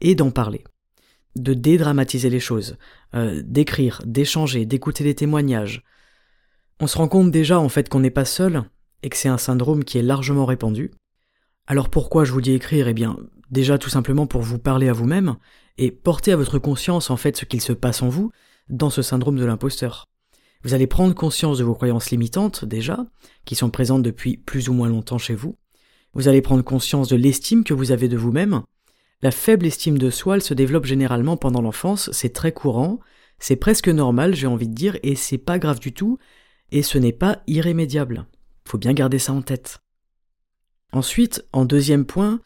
et 0.01 0.15
d'en 0.15 0.31
parler 0.31 0.65
de 1.37 1.55
dédramatiser 1.55 2.31
les 2.31 2.41
choses, 2.41 2.77
euh, 3.15 3.43
d'écrire, 3.45 4.03
d'échanger, 4.05 4.67
d'écouter 4.67 5.05
des 5.05 5.15
témoignages. 5.15 5.85
On 6.81 6.87
se 6.87 6.99
rend 6.99 7.09
compte 7.09 7.31
déjà 7.31 7.61
en 7.61 7.69
fait 7.69 7.89
qu'on 7.89 8.01
n'est 8.01 8.11
pas 8.11 8.25
seul 8.25 8.65
et 9.03 9.09
que 9.09 9.17
c'est 9.17 9.29
un 9.29 9.39
syndrome 9.39 9.85
qui 9.85 9.99
est 9.99 10.03
largement 10.03 10.47
répandu. 10.47 10.91
Alors 11.67 11.89
pourquoi 11.89 12.25
je 12.25 12.33
vous 12.33 12.41
dis 12.41 12.53
écrire? 12.53 12.89
Eh 12.89 12.95
bien, 12.95 13.17
déjà 13.51 13.79
tout 13.79 13.91
simplement 13.91 14.27
pour 14.27 14.43
vous 14.43 14.59
parler 14.59 14.89
à 14.89 14.93
vous-même 14.93 15.37
et 15.79 15.91
porter 15.91 16.33
à 16.33 16.37
votre 16.37 16.59
conscience 16.59 17.11
en 17.11 17.17
fait 17.17 17.37
ce 17.37 17.45
qu'il 17.45 17.61
se 17.61 17.73
passe 17.73 18.03
en 18.03 18.09
vous 18.09 18.31
dans 18.69 18.91
ce 18.91 19.03
syndrome 19.03 19.37
de 19.37 19.45
l'imposteur. 19.45 20.09
Vous 20.63 20.75
allez 20.75 20.87
prendre 20.87 21.15
conscience 21.15 21.59
de 21.59 21.65
vos 21.65 21.75
croyances 21.75 22.11
limitantes 22.11 22.65
déjà, 22.65 23.07
qui 23.45 23.55
sont 23.55 23.71
présentes 23.71 24.03
depuis 24.03 24.37
plus 24.37 24.69
ou 24.69 24.75
moins 24.75 24.89
longtemps 24.89 25.19
chez 25.19 25.35
vous. 25.35 25.57
Vous 26.13 26.29
allez 26.29 26.43
prendre 26.43 26.63
conscience 26.63 27.09
de 27.09 27.17
l'estime 27.17 27.65
que 27.65 27.73
vous 27.73 27.93
avez 27.93 28.09
de 28.09 28.17
vous-même, 28.17 28.63
la 29.23 29.31
faible 29.31 29.67
estime 29.67 29.99
de 29.99 30.09
soi, 30.09 30.37
elle 30.37 30.43
se 30.43 30.55
développe 30.55 30.87
généralement 30.87 31.37
pendant 31.37 31.61
l'enfance, 31.61 32.11
c'est 32.13 32.33
très 32.33 32.53
courant, 32.53 33.01
c'est 33.39 33.57
presque 33.57 33.89
normal, 33.89 34.35
j'ai 34.35 34.47
envie 34.47 34.69
de 34.69 34.75
dire, 34.75 34.97
et 35.03 35.15
c'est 35.15 35.39
pas 35.39 35.59
grave 35.59 35.79
du 35.79 35.93
tout, 35.93 36.19
et 36.73 36.83
ce 36.83 36.97
n'est 36.97 37.13
pas 37.13 37.43
irrémédiable. 37.47 38.27
Faut 38.67 38.79
bien 38.79 38.95
garder 38.95 39.19
ça 39.19 39.35
en 39.35 39.43
tête. 39.43 39.81
Ensuite, 40.93 41.45
en 41.53 41.67
deuxième 41.67 42.07
point, 42.07 42.41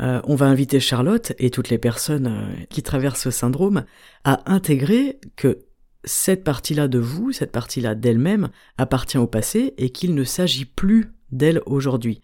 euh, 0.00 0.20
on 0.24 0.34
va 0.34 0.46
inviter 0.46 0.80
Charlotte 0.80 1.32
et 1.38 1.50
toutes 1.50 1.70
les 1.70 1.78
personnes 1.78 2.26
euh, 2.26 2.64
qui 2.68 2.82
traversent 2.82 3.22
ce 3.22 3.30
syndrome 3.30 3.84
à 4.24 4.50
intégrer 4.50 5.18
que 5.36 5.60
cette 6.04 6.44
partie-là 6.44 6.86
de 6.86 6.98
vous, 6.98 7.32
cette 7.32 7.52
partie-là 7.52 7.94
d'elle-même, 7.94 8.48
appartient 8.78 9.18
au 9.18 9.26
passé 9.26 9.74
et 9.78 9.90
qu'il 9.90 10.14
ne 10.14 10.24
s'agit 10.24 10.66
plus 10.66 11.12
d'elle 11.32 11.62
aujourd'hui. 11.66 12.20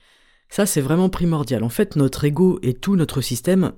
Ça, 0.49 0.67
c'est 0.67 0.83
vraiment 0.83 1.09
primordial. 1.09 1.65
En 1.65 1.71
fait, 1.71 1.97
notre 1.97 2.25
ego 2.25 2.59
et 2.63 2.75
tout 2.75 2.95
notre 2.95 3.23
système 3.23 3.73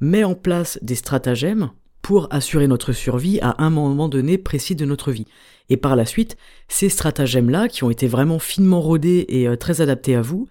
met 0.00 0.22
en 0.22 0.34
place 0.34 0.78
des 0.82 0.94
stratagèmes 0.94 1.70
pour 2.02 2.28
assurer 2.30 2.66
notre 2.66 2.92
survie 2.92 3.40
à 3.40 3.62
un 3.62 3.70
moment 3.70 4.08
donné 4.08 4.38
précis 4.38 4.74
de 4.74 4.84
notre 4.84 5.12
vie. 5.12 5.26
Et 5.68 5.76
par 5.76 5.96
la 5.96 6.04
suite, 6.04 6.36
ces 6.68 6.88
stratagèmes-là, 6.88 7.68
qui 7.68 7.84
ont 7.84 7.90
été 7.90 8.06
vraiment 8.06 8.38
finement 8.38 8.80
rodés 8.80 9.24
et 9.28 9.48
euh, 9.48 9.56
très 9.56 9.80
adaptés 9.80 10.14
à 10.14 10.22
vous, 10.22 10.48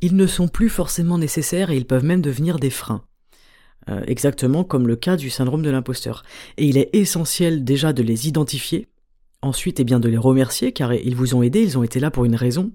ils 0.00 0.16
ne 0.16 0.26
sont 0.26 0.48
plus 0.48 0.68
forcément 0.68 1.18
nécessaires 1.18 1.70
et 1.70 1.76
ils 1.76 1.86
peuvent 1.86 2.04
même 2.04 2.22
devenir 2.22 2.58
des 2.58 2.70
freins. 2.70 3.04
Euh, 3.88 4.02
exactement 4.06 4.64
comme 4.64 4.88
le 4.88 4.96
cas 4.96 5.16
du 5.16 5.30
syndrome 5.30 5.62
de 5.62 5.70
l'imposteur. 5.70 6.24
Et 6.56 6.66
il 6.66 6.76
est 6.76 6.90
essentiel 6.92 7.64
déjà 7.64 7.92
de 7.92 8.02
les 8.02 8.26
identifier, 8.26 8.88
ensuite 9.42 9.78
et 9.78 9.82
eh 9.82 9.84
bien 9.84 10.00
de 10.00 10.08
les 10.08 10.16
remercier 10.16 10.72
car 10.72 10.92
ils 10.92 11.14
vous 11.14 11.34
ont 11.34 11.42
aidé, 11.42 11.62
ils 11.62 11.78
ont 11.78 11.84
été 11.84 12.00
là 12.00 12.10
pour 12.10 12.24
une 12.24 12.34
raison, 12.34 12.72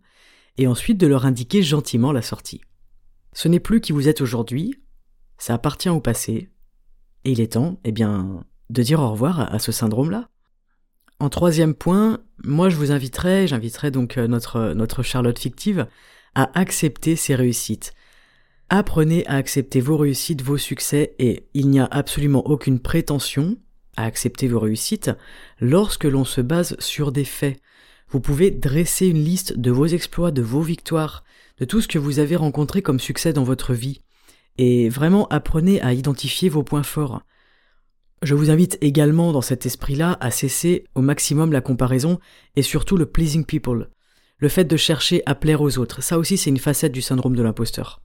et 0.57 0.67
ensuite 0.67 0.97
de 0.97 1.07
leur 1.07 1.25
indiquer 1.25 1.63
gentiment 1.63 2.11
la 2.11 2.21
sortie. 2.21 2.61
Ce 3.33 3.47
n'est 3.47 3.59
plus 3.59 3.81
qui 3.81 3.91
vous 3.91 4.07
êtes 4.07 4.21
aujourd'hui, 4.21 4.75
ça 5.37 5.53
appartient 5.53 5.89
au 5.89 5.99
passé, 5.99 6.49
et 7.25 7.31
il 7.31 7.41
est 7.41 7.53
temps, 7.53 7.79
eh 7.83 7.91
bien, 7.91 8.45
de 8.69 8.81
dire 8.81 9.01
au 9.01 9.11
revoir 9.11 9.53
à 9.53 9.59
ce 9.59 9.71
syndrome-là. 9.71 10.29
En 11.19 11.29
troisième 11.29 11.75
point, 11.75 12.19
moi 12.43 12.69
je 12.69 12.77
vous 12.77 12.91
inviterai, 12.91 13.47
j'inviterai 13.47 13.91
donc 13.91 14.17
euh, 14.17 14.27
notre, 14.27 14.73
notre 14.73 15.03
Charlotte 15.03 15.37
fictive, 15.37 15.87
à 16.35 16.57
accepter 16.59 17.15
ses 17.15 17.35
réussites. 17.35 17.93
Apprenez 18.69 19.25
à 19.27 19.35
accepter 19.35 19.81
vos 19.81 19.97
réussites, 19.97 20.41
vos 20.41 20.57
succès, 20.57 21.13
et 21.19 21.47
il 21.53 21.69
n'y 21.69 21.79
a 21.79 21.87
absolument 21.91 22.45
aucune 22.47 22.79
prétention 22.79 23.57
à 23.97 24.05
accepter 24.05 24.47
vos 24.47 24.59
réussites 24.59 25.11
lorsque 25.59 26.05
l'on 26.05 26.23
se 26.23 26.39
base 26.41 26.75
sur 26.79 27.11
des 27.11 27.25
faits. 27.25 27.59
Vous 28.09 28.21
pouvez 28.21 28.51
dresser 28.51 29.07
une 29.07 29.23
liste 29.23 29.57
de 29.57 29.71
vos 29.71 29.87
exploits, 29.87 30.31
de 30.31 30.41
vos 30.41 30.61
victoires, 30.61 31.23
de 31.59 31.65
tout 31.65 31.81
ce 31.81 31.87
que 31.87 31.99
vous 31.99 32.19
avez 32.19 32.35
rencontré 32.35 32.81
comme 32.81 32.99
succès 32.99 33.33
dans 33.33 33.43
votre 33.43 33.73
vie. 33.73 34.01
Et 34.57 34.89
vraiment 34.89 35.27
apprenez 35.27 35.81
à 35.81 35.93
identifier 35.93 36.49
vos 36.49 36.63
points 36.63 36.83
forts. 36.83 37.21
Je 38.21 38.35
vous 38.35 38.51
invite 38.51 38.77
également 38.81 39.31
dans 39.31 39.41
cet 39.41 39.65
esprit-là 39.65 40.17
à 40.21 40.29
cesser 40.29 40.85
au 40.93 41.01
maximum 41.01 41.51
la 41.51 41.61
comparaison 41.61 42.19
et 42.55 42.61
surtout 42.61 42.95
le 42.95 43.05
pleasing 43.05 43.45
people. 43.45 43.89
Le 44.41 44.49
fait 44.49 44.65
de 44.65 44.75
chercher 44.75 45.21
à 45.27 45.35
plaire 45.35 45.61
aux 45.61 45.77
autres, 45.77 46.01
ça 46.01 46.17
aussi 46.17 46.35
c'est 46.35 46.49
une 46.49 46.57
facette 46.57 46.91
du 46.91 47.03
syndrome 47.03 47.35
de 47.35 47.43
l'imposteur. 47.43 48.01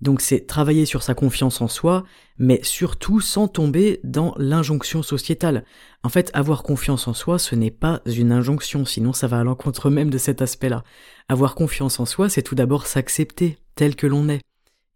Donc 0.00 0.20
c'est 0.20 0.48
travailler 0.48 0.84
sur 0.84 1.04
sa 1.04 1.14
confiance 1.14 1.60
en 1.60 1.68
soi, 1.68 2.04
mais 2.38 2.58
surtout 2.64 3.20
sans 3.20 3.46
tomber 3.46 4.00
dans 4.02 4.34
l'injonction 4.36 5.04
sociétale. 5.04 5.64
En 6.02 6.08
fait, 6.08 6.32
avoir 6.34 6.64
confiance 6.64 7.06
en 7.06 7.14
soi, 7.14 7.38
ce 7.38 7.54
n'est 7.54 7.70
pas 7.70 8.00
une 8.04 8.32
injonction, 8.32 8.84
sinon 8.84 9.12
ça 9.12 9.28
va 9.28 9.38
à 9.38 9.44
l'encontre 9.44 9.90
même 9.90 10.10
de 10.10 10.18
cet 10.18 10.42
aspect-là. 10.42 10.82
Avoir 11.28 11.54
confiance 11.54 12.00
en 12.00 12.06
soi, 12.06 12.28
c'est 12.28 12.42
tout 12.42 12.56
d'abord 12.56 12.88
s'accepter 12.88 13.58
tel 13.76 13.94
que 13.94 14.08
l'on 14.08 14.28
est. 14.28 14.40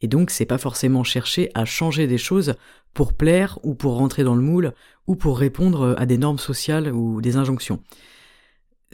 Et 0.01 0.09
donc 0.09 0.31
c'est 0.31 0.45
pas 0.45 0.59
forcément 0.59 1.05
chercher 1.05 1.53
à 1.55 1.65
changer 1.65 2.09
des 2.09 2.19
choses 2.19 2.55
pour 2.95 3.13
plaire 3.13 3.61
ou 3.63 3.75
pour 3.75 3.95
rentrer 3.95 4.25
dans 4.25 4.35
le 4.35 4.43
moule 4.43 4.73
ou 5.07 5.15
pour 5.15 5.39
répondre 5.39 5.95
à 5.97 6.05
des 6.05 6.19
normes 6.19 6.39
sociales 6.39 6.93
ou 6.93 7.21
des 7.21 7.37
injonctions 7.37 7.81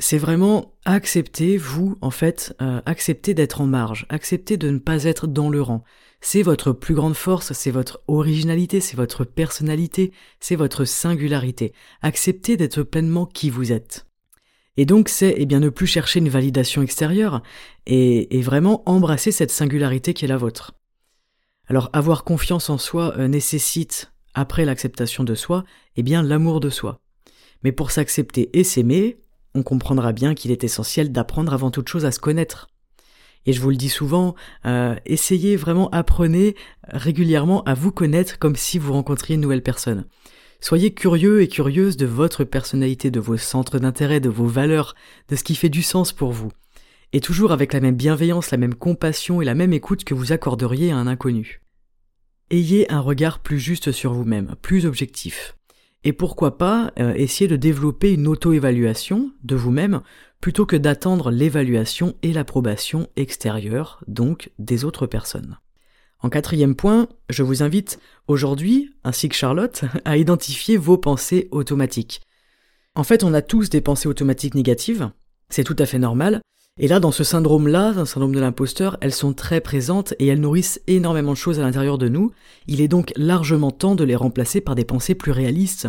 c'est 0.00 0.18
vraiment 0.18 0.74
accepter, 0.86 1.58
vous, 1.58 1.96
en 2.00 2.10
fait, 2.10 2.56
euh, 2.62 2.80
accepter 2.86 3.34
d'être 3.34 3.60
en 3.60 3.66
marge, 3.66 4.06
accepter 4.08 4.56
de 4.56 4.70
ne 4.70 4.78
pas 4.78 5.04
être 5.04 5.26
dans 5.26 5.50
le 5.50 5.60
rang. 5.60 5.84
C'est 6.22 6.42
votre 6.42 6.72
plus 6.72 6.94
grande 6.94 7.14
force, 7.14 7.52
c'est 7.52 7.70
votre 7.70 8.02
originalité, 8.08 8.80
c'est 8.80 8.96
votre 8.96 9.24
personnalité, 9.24 10.12
c'est 10.40 10.56
votre 10.56 10.86
singularité. 10.86 11.74
Accepter 12.00 12.56
d'être 12.56 12.82
pleinement 12.82 13.26
qui 13.26 13.50
vous 13.50 13.72
êtes. 13.72 14.06
Et 14.78 14.86
donc 14.86 15.10
c'est 15.10 15.34
eh 15.36 15.44
bien 15.44 15.60
ne 15.60 15.68
plus 15.68 15.86
chercher 15.86 16.20
une 16.20 16.28
validation 16.30 16.80
extérieure 16.80 17.42
et, 17.86 18.38
et, 18.38 18.40
vraiment 18.40 18.82
embrasser 18.88 19.32
cette 19.32 19.50
singularité 19.50 20.14
qui 20.14 20.24
est 20.24 20.28
la 20.28 20.38
vôtre. 20.38 20.72
Alors 21.66 21.90
avoir 21.92 22.24
confiance 22.24 22.70
en 22.70 22.78
soi 22.78 23.14
euh, 23.18 23.28
nécessite, 23.28 24.12
après 24.32 24.64
l'acceptation 24.64 25.24
de 25.24 25.34
soi, 25.34 25.64
eh 25.96 26.02
bien 26.02 26.22
l'amour 26.22 26.60
de 26.60 26.70
soi. 26.70 27.00
Mais 27.62 27.72
pour 27.72 27.90
s'accepter 27.90 28.56
et 28.58 28.64
s'aimer, 28.64 29.18
on 29.54 29.62
comprendra 29.62 30.12
bien 30.12 30.34
qu'il 30.34 30.50
est 30.50 30.64
essentiel 30.64 31.12
d'apprendre 31.12 31.52
avant 31.52 31.70
toute 31.70 31.88
chose 31.88 32.04
à 32.04 32.12
se 32.12 32.18
connaître. 32.18 32.68
Et 33.46 33.52
je 33.52 33.60
vous 33.60 33.70
le 33.70 33.76
dis 33.76 33.88
souvent, 33.88 34.34
euh, 34.66 34.96
essayez 35.06 35.56
vraiment, 35.56 35.88
apprenez 35.90 36.54
régulièrement 36.88 37.62
à 37.64 37.74
vous 37.74 37.90
connaître 37.90 38.38
comme 38.38 38.56
si 38.56 38.78
vous 38.78 38.92
rencontriez 38.92 39.34
une 39.36 39.40
nouvelle 39.40 39.62
personne. 39.62 40.06
Soyez 40.60 40.92
curieux 40.92 41.40
et 41.40 41.48
curieuse 41.48 41.96
de 41.96 42.04
votre 42.04 42.44
personnalité, 42.44 43.10
de 43.10 43.20
vos 43.20 43.38
centres 43.38 43.78
d'intérêt, 43.78 44.20
de 44.20 44.28
vos 44.28 44.46
valeurs, 44.46 44.94
de 45.28 45.36
ce 45.36 45.44
qui 45.44 45.54
fait 45.54 45.70
du 45.70 45.82
sens 45.82 46.12
pour 46.12 46.32
vous. 46.32 46.52
Et 47.12 47.20
toujours 47.20 47.50
avec 47.50 47.72
la 47.72 47.80
même 47.80 47.96
bienveillance, 47.96 48.50
la 48.50 48.58
même 48.58 48.74
compassion 48.74 49.40
et 49.40 49.46
la 49.46 49.54
même 49.54 49.72
écoute 49.72 50.04
que 50.04 50.14
vous 50.14 50.32
accorderiez 50.32 50.90
à 50.90 50.96
un 50.96 51.06
inconnu. 51.06 51.62
Ayez 52.50 52.90
un 52.92 53.00
regard 53.00 53.38
plus 53.38 53.58
juste 53.58 53.90
sur 53.90 54.12
vous-même, 54.12 54.54
plus 54.60 54.84
objectif. 54.84 55.56
Et 56.04 56.12
pourquoi 56.12 56.56
pas 56.56 56.92
euh, 56.98 57.12
essayer 57.14 57.48
de 57.48 57.56
développer 57.56 58.14
une 58.14 58.26
auto-évaluation 58.26 59.32
de 59.44 59.54
vous-même 59.54 60.00
plutôt 60.40 60.64
que 60.64 60.76
d'attendre 60.76 61.30
l'évaluation 61.30 62.14
et 62.22 62.32
l'approbation 62.32 63.08
extérieure, 63.16 64.02
donc 64.06 64.50
des 64.58 64.84
autres 64.84 65.06
personnes. 65.06 65.58
En 66.22 66.30
quatrième 66.30 66.74
point, 66.74 67.08
je 67.28 67.42
vous 67.42 67.62
invite 67.62 67.98
aujourd'hui, 68.28 68.94
ainsi 69.04 69.28
que 69.28 69.34
Charlotte, 69.34 69.84
à 70.04 70.16
identifier 70.16 70.76
vos 70.76 70.98
pensées 70.98 71.48
automatiques. 71.50 72.22
En 72.94 73.04
fait, 73.04 73.22
on 73.22 73.34
a 73.34 73.42
tous 73.42 73.70
des 73.70 73.80
pensées 73.80 74.08
automatiques 74.08 74.54
négatives, 74.54 75.10
c'est 75.48 75.64
tout 75.64 75.76
à 75.78 75.86
fait 75.86 75.98
normal, 75.98 76.40
et 76.78 76.88
là, 76.88 76.98
dans 76.98 77.10
ce 77.10 77.24
syndrome-là, 77.24 77.88
un 77.96 78.06
syndrome 78.06 78.34
de 78.34 78.40
l'imposteur, 78.40 78.96
elles 79.02 79.12
sont 79.12 79.34
très 79.34 79.60
présentes 79.60 80.14
et 80.18 80.26
elles 80.26 80.40
nourrissent 80.40 80.80
énormément 80.86 81.32
de 81.32 81.36
choses 81.36 81.60
à 81.60 81.62
l'intérieur 81.62 81.98
de 81.98 82.08
nous. 82.08 82.30
Il 82.66 82.80
est 82.80 82.88
donc 82.88 83.12
largement 83.16 83.70
temps 83.70 83.94
de 83.94 84.04
les 84.04 84.16
remplacer 84.16 84.62
par 84.62 84.74
des 84.74 84.86
pensées 84.86 85.14
plus 85.14 85.32
réalistes, 85.32 85.88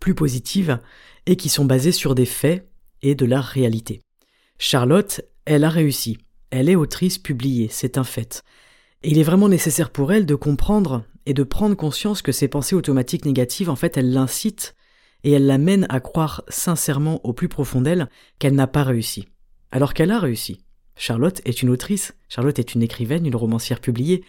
plus 0.00 0.14
positives, 0.14 0.80
et 1.26 1.36
qui 1.36 1.48
sont 1.48 1.64
basées 1.64 1.92
sur 1.92 2.16
des 2.16 2.26
faits 2.26 2.68
et 3.02 3.14
de 3.14 3.26
la 3.26 3.40
réalité. 3.40 4.00
Charlotte, 4.58 5.20
elle 5.44 5.62
a 5.62 5.70
réussi. 5.70 6.18
Elle 6.50 6.68
est 6.68 6.74
autrice 6.74 7.18
publiée, 7.18 7.68
c'est 7.70 7.96
un 7.96 8.04
fait. 8.04 8.42
Et 9.02 9.10
il 9.10 9.18
est 9.18 9.24
vraiment 9.24 9.48
nécessaire 9.48 9.90
pour 9.90 10.12
elle 10.12 10.26
de 10.26 10.34
comprendre 10.34 11.04
et 11.26 11.34
de 11.34 11.42
prendre 11.42 11.76
conscience 11.76 12.22
que 12.22 12.32
ces 12.32 12.48
pensées 12.48 12.74
automatiques 12.74 13.24
négatives, 13.24 13.70
en 13.70 13.76
fait, 13.76 13.96
elles 13.96 14.12
l'incitent 14.12 14.74
et 15.22 15.30
elles 15.30 15.46
l'amènent 15.46 15.86
à 15.90 16.00
croire 16.00 16.42
sincèrement 16.48 17.24
au 17.24 17.32
plus 17.32 17.48
profond 17.48 17.80
d'elle 17.80 18.08
qu'elle 18.38 18.54
n'a 18.54 18.66
pas 18.66 18.82
réussi 18.82 19.28
alors 19.74 19.92
qu'elle 19.92 20.12
a 20.12 20.20
réussi. 20.20 20.60
Charlotte 20.94 21.42
est 21.44 21.60
une 21.60 21.68
autrice, 21.68 22.14
Charlotte 22.28 22.60
est 22.60 22.76
une 22.76 22.82
écrivaine, 22.82 23.26
une 23.26 23.34
romancière 23.34 23.80
publiée. 23.80 24.22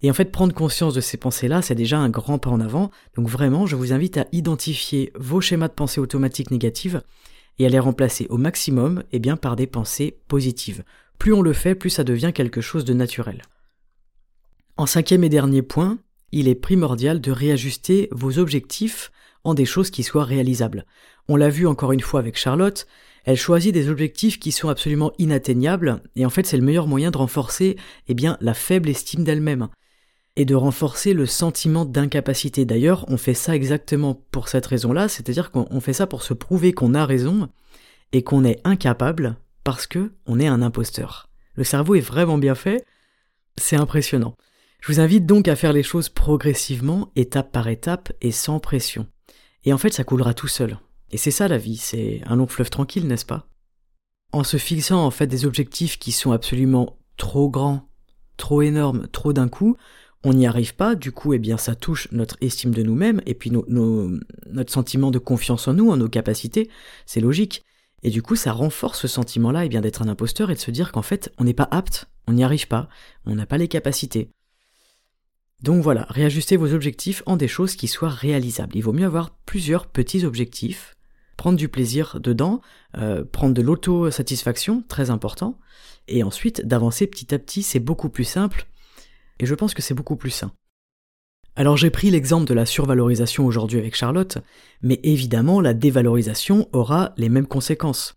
Et 0.00 0.10
en 0.10 0.14
fait, 0.14 0.32
prendre 0.32 0.54
conscience 0.54 0.94
de 0.94 1.02
ces 1.02 1.18
pensées-là, 1.18 1.60
c'est 1.60 1.74
déjà 1.74 1.98
un 1.98 2.08
grand 2.08 2.38
pas 2.38 2.48
en 2.48 2.60
avant. 2.60 2.90
Donc 3.14 3.28
vraiment, 3.28 3.66
je 3.66 3.76
vous 3.76 3.92
invite 3.92 4.16
à 4.16 4.26
identifier 4.32 5.12
vos 5.16 5.42
schémas 5.42 5.68
de 5.68 5.74
pensée 5.74 6.00
automatiques 6.00 6.50
négatives 6.50 7.02
et 7.58 7.66
à 7.66 7.68
les 7.68 7.78
remplacer 7.78 8.26
au 8.30 8.38
maximum 8.38 9.04
eh 9.12 9.20
par 9.36 9.54
des 9.54 9.66
pensées 9.66 10.18
positives. 10.28 10.82
Plus 11.18 11.34
on 11.34 11.42
le 11.42 11.52
fait, 11.52 11.74
plus 11.74 11.90
ça 11.90 12.02
devient 12.02 12.32
quelque 12.34 12.62
chose 12.62 12.86
de 12.86 12.94
naturel. 12.94 13.42
En 14.78 14.86
cinquième 14.86 15.24
et 15.24 15.28
dernier 15.28 15.60
point, 15.60 15.98
il 16.32 16.48
est 16.48 16.54
primordial 16.54 17.20
de 17.20 17.32
réajuster 17.32 18.08
vos 18.12 18.38
objectifs 18.38 19.12
en 19.44 19.52
des 19.52 19.66
choses 19.66 19.90
qui 19.90 20.04
soient 20.04 20.24
réalisables. 20.24 20.86
On 21.28 21.36
l'a 21.36 21.50
vu 21.50 21.66
encore 21.66 21.92
une 21.92 22.00
fois 22.00 22.20
avec 22.20 22.38
Charlotte, 22.38 22.86
elle 23.24 23.36
choisit 23.36 23.72
des 23.72 23.88
objectifs 23.88 24.38
qui 24.38 24.52
sont 24.52 24.68
absolument 24.68 25.12
inatteignables, 25.18 26.02
et 26.16 26.26
en 26.26 26.30
fait 26.30 26.46
c'est 26.46 26.56
le 26.56 26.64
meilleur 26.64 26.86
moyen 26.86 27.10
de 27.10 27.18
renforcer 27.18 27.76
eh 28.08 28.14
bien, 28.14 28.36
la 28.40 28.54
faible 28.54 28.88
estime 28.88 29.24
d'elle-même, 29.24 29.68
et 30.36 30.44
de 30.44 30.54
renforcer 30.54 31.12
le 31.12 31.26
sentiment 31.26 31.84
d'incapacité. 31.84 32.64
D'ailleurs, 32.64 33.04
on 33.08 33.16
fait 33.16 33.34
ça 33.34 33.54
exactement 33.54 34.14
pour 34.30 34.48
cette 34.48 34.66
raison-là, 34.66 35.08
c'est-à-dire 35.08 35.50
qu'on 35.50 35.80
fait 35.80 35.92
ça 35.92 36.06
pour 36.06 36.22
se 36.22 36.34
prouver 36.34 36.72
qu'on 36.72 36.94
a 36.94 37.04
raison, 37.04 37.48
et 38.12 38.22
qu'on 38.22 38.44
est 38.44 38.60
incapable, 38.64 39.36
parce 39.64 39.86
que 39.86 40.12
on 40.26 40.40
est 40.40 40.46
un 40.46 40.62
imposteur. 40.62 41.28
Le 41.54 41.64
cerveau 41.64 41.94
est 41.94 42.00
vraiment 42.00 42.38
bien 42.38 42.54
fait, 42.54 42.84
c'est 43.58 43.76
impressionnant. 43.76 44.36
Je 44.80 44.92
vous 44.92 45.00
invite 45.00 45.26
donc 45.26 45.46
à 45.46 45.56
faire 45.56 45.74
les 45.74 45.82
choses 45.82 46.08
progressivement, 46.08 47.12
étape 47.16 47.52
par 47.52 47.68
étape, 47.68 48.12
et 48.22 48.32
sans 48.32 48.60
pression. 48.60 49.06
Et 49.64 49.72
en 49.72 49.78
fait, 49.78 49.92
ça 49.92 50.04
coulera 50.04 50.32
tout 50.32 50.48
seul. 50.48 50.78
Et 51.10 51.16
c'est 51.16 51.30
ça 51.30 51.48
la 51.48 51.58
vie, 51.58 51.76
c'est 51.76 52.22
un 52.26 52.36
long 52.36 52.46
fleuve 52.46 52.70
tranquille, 52.70 53.06
n'est-ce 53.06 53.26
pas? 53.26 53.48
En 54.32 54.44
se 54.44 54.56
fixant 54.56 55.04
en 55.04 55.10
fait 55.10 55.26
des 55.26 55.44
objectifs 55.44 55.98
qui 55.98 56.12
sont 56.12 56.32
absolument 56.32 56.98
trop 57.16 57.50
grands, 57.50 57.88
trop 58.36 58.62
énormes, 58.62 59.08
trop 59.08 59.32
d'un 59.32 59.48
coup, 59.48 59.76
on 60.22 60.34
n'y 60.34 60.46
arrive 60.46 60.74
pas, 60.74 60.94
du 60.94 61.12
coup, 61.12 61.32
eh 61.32 61.38
bien, 61.38 61.56
ça 61.56 61.74
touche 61.74 62.08
notre 62.12 62.36
estime 62.40 62.74
de 62.74 62.82
nous-mêmes 62.82 63.22
et 63.26 63.34
puis 63.34 63.50
notre 63.50 64.72
sentiment 64.72 65.10
de 65.10 65.18
confiance 65.18 65.66
en 65.66 65.74
nous, 65.74 65.90
en 65.90 65.96
nos 65.96 66.08
capacités, 66.08 66.68
c'est 67.06 67.20
logique. 67.20 67.64
Et 68.02 68.10
du 68.10 68.22
coup, 68.22 68.36
ça 68.36 68.52
renforce 68.52 69.00
ce 69.00 69.08
sentiment-là, 69.08 69.64
eh 69.64 69.68
bien, 69.68 69.80
d'être 69.80 70.02
un 70.02 70.08
imposteur 70.08 70.50
et 70.50 70.54
de 70.54 70.60
se 70.60 70.70
dire 70.70 70.92
qu'en 70.92 71.02
fait, 71.02 71.32
on 71.38 71.44
n'est 71.44 71.54
pas 71.54 71.68
apte, 71.70 72.10
on 72.26 72.32
n'y 72.32 72.44
arrive 72.44 72.68
pas, 72.68 72.88
on 73.24 73.34
n'a 73.34 73.46
pas 73.46 73.58
les 73.58 73.68
capacités. 73.68 74.30
Donc 75.62 75.82
voilà, 75.82 76.06
réajustez 76.08 76.56
vos 76.56 76.72
objectifs 76.72 77.22
en 77.26 77.36
des 77.36 77.48
choses 77.48 77.74
qui 77.76 77.88
soient 77.88 78.08
réalisables. 78.08 78.76
Il 78.76 78.82
vaut 78.82 78.92
mieux 78.92 79.06
avoir 79.06 79.30
plusieurs 79.44 79.86
petits 79.86 80.24
objectifs 80.24 80.96
prendre 81.40 81.56
du 81.56 81.70
plaisir 81.70 82.20
dedans, 82.20 82.60
euh, 82.98 83.24
prendre 83.24 83.54
de 83.54 83.62
l'auto-satisfaction, 83.62 84.84
très 84.86 85.08
important, 85.08 85.58
et 86.06 86.22
ensuite 86.22 86.66
d'avancer 86.66 87.06
petit 87.06 87.34
à 87.34 87.38
petit, 87.38 87.62
c'est 87.62 87.80
beaucoup 87.80 88.10
plus 88.10 88.24
simple, 88.24 88.66
et 89.38 89.46
je 89.46 89.54
pense 89.54 89.72
que 89.72 89.80
c'est 89.80 89.94
beaucoup 89.94 90.16
plus 90.16 90.28
sain. 90.28 90.52
Alors 91.56 91.78
j'ai 91.78 91.88
pris 91.88 92.10
l'exemple 92.10 92.44
de 92.44 92.52
la 92.52 92.66
survalorisation 92.66 93.46
aujourd'hui 93.46 93.78
avec 93.78 93.96
Charlotte, 93.96 94.36
mais 94.82 95.00
évidemment 95.02 95.62
la 95.62 95.72
dévalorisation 95.72 96.68
aura 96.74 97.14
les 97.16 97.30
mêmes 97.30 97.46
conséquences. 97.46 98.16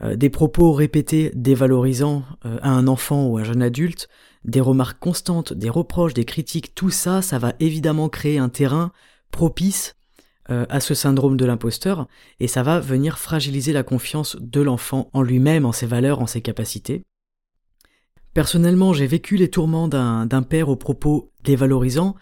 Euh, 0.00 0.16
des 0.16 0.30
propos 0.30 0.72
répétés 0.72 1.32
dévalorisants 1.34 2.22
euh, 2.46 2.56
à 2.62 2.70
un 2.70 2.86
enfant 2.86 3.26
ou 3.26 3.36
à 3.36 3.42
un 3.42 3.44
jeune 3.44 3.62
adulte, 3.62 4.08
des 4.44 4.62
remarques 4.62 5.00
constantes, 5.00 5.52
des 5.52 5.68
reproches, 5.68 6.14
des 6.14 6.24
critiques, 6.24 6.74
tout 6.74 6.88
ça, 6.88 7.20
ça 7.20 7.38
va 7.38 7.52
évidemment 7.60 8.08
créer 8.08 8.38
un 8.38 8.48
terrain 8.48 8.90
propice 9.30 9.96
euh, 10.50 10.66
à 10.68 10.80
ce 10.80 10.94
syndrome 10.94 11.36
de 11.36 11.44
l'imposteur, 11.44 12.06
et 12.40 12.48
ça 12.48 12.62
va 12.62 12.80
venir 12.80 13.18
fragiliser 13.18 13.72
la 13.72 13.82
confiance 13.82 14.36
de 14.40 14.60
l'enfant 14.60 15.08
en 15.12 15.22
lui-même, 15.22 15.64
en 15.64 15.72
ses 15.72 15.86
valeurs, 15.86 16.20
en 16.20 16.26
ses 16.26 16.40
capacités. 16.40 17.02
Personnellement, 18.34 18.92
j'ai 18.92 19.06
vécu 19.06 19.36
les 19.36 19.48
tourments 19.48 19.88
d'un 19.88 20.42
père 20.42 20.68
aux 20.68 20.76
propos 20.76 21.30
dévalorisants, 21.44 22.16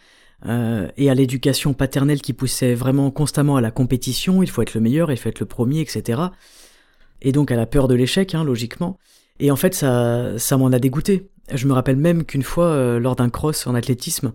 euh, 0.46 0.88
et 0.96 1.08
à 1.08 1.14
l'éducation 1.14 1.72
paternelle 1.72 2.20
qui 2.20 2.32
poussait 2.32 2.74
vraiment 2.74 3.10
constamment 3.10 3.56
à 3.56 3.60
la 3.60 3.70
compétition, 3.70 4.42
il 4.42 4.50
faut 4.50 4.62
être 4.62 4.74
le 4.74 4.80
meilleur, 4.80 5.10
il 5.10 5.16
faut 5.16 5.28
être 5.28 5.40
le 5.40 5.46
premier, 5.46 5.80
etc. 5.80 6.20
Et 7.20 7.32
donc 7.32 7.50
à 7.50 7.56
la 7.56 7.66
peur 7.66 7.88
de 7.88 7.94
l'échec, 7.94 8.34
hein, 8.34 8.44
logiquement. 8.44 8.98
Et 9.38 9.50
en 9.50 9.56
fait, 9.56 9.74
ça, 9.74 10.38
ça 10.38 10.56
m'en 10.56 10.72
a 10.72 10.78
dégoûté. 10.78 11.30
Je 11.52 11.66
me 11.66 11.72
rappelle 11.72 11.96
même 11.96 12.24
qu'une 12.24 12.42
fois, 12.42 12.66
euh, 12.66 12.98
lors 12.98 13.16
d'un 13.16 13.30
cross 13.30 13.66
en 13.66 13.74
athlétisme, 13.74 14.32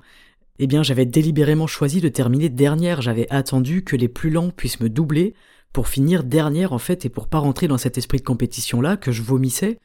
eh 0.60 0.68
bien 0.68 0.84
j'avais 0.84 1.06
délibérément 1.06 1.68
choisi 1.68 2.02
de 2.02 2.10
terminer 2.10 2.50
dernière, 2.50 3.02
j'avais 3.02 3.28
attendu 3.30 3.84
que 3.84 3.96
les 3.96 4.08
plus 4.08 4.30
lents 4.30 4.50
puissent 4.50 4.80
me 4.80 4.90
doubler 4.90 5.34
pour 5.74 5.88
finir 5.88 6.24
dernière 6.24 6.74
en 6.74 6.80
fait 6.80 7.06
et 7.06 7.10
pour 7.10 7.28
pas 7.28 7.40
rentrer 7.40 7.68
dans 7.68 7.78
cet 7.78 7.98
esprit 7.98 8.18
de 8.18 8.24
compétition 8.24 8.82
là 8.82 8.98
que 8.98 9.12
je 9.12 9.22
vomissais, 9.22 9.80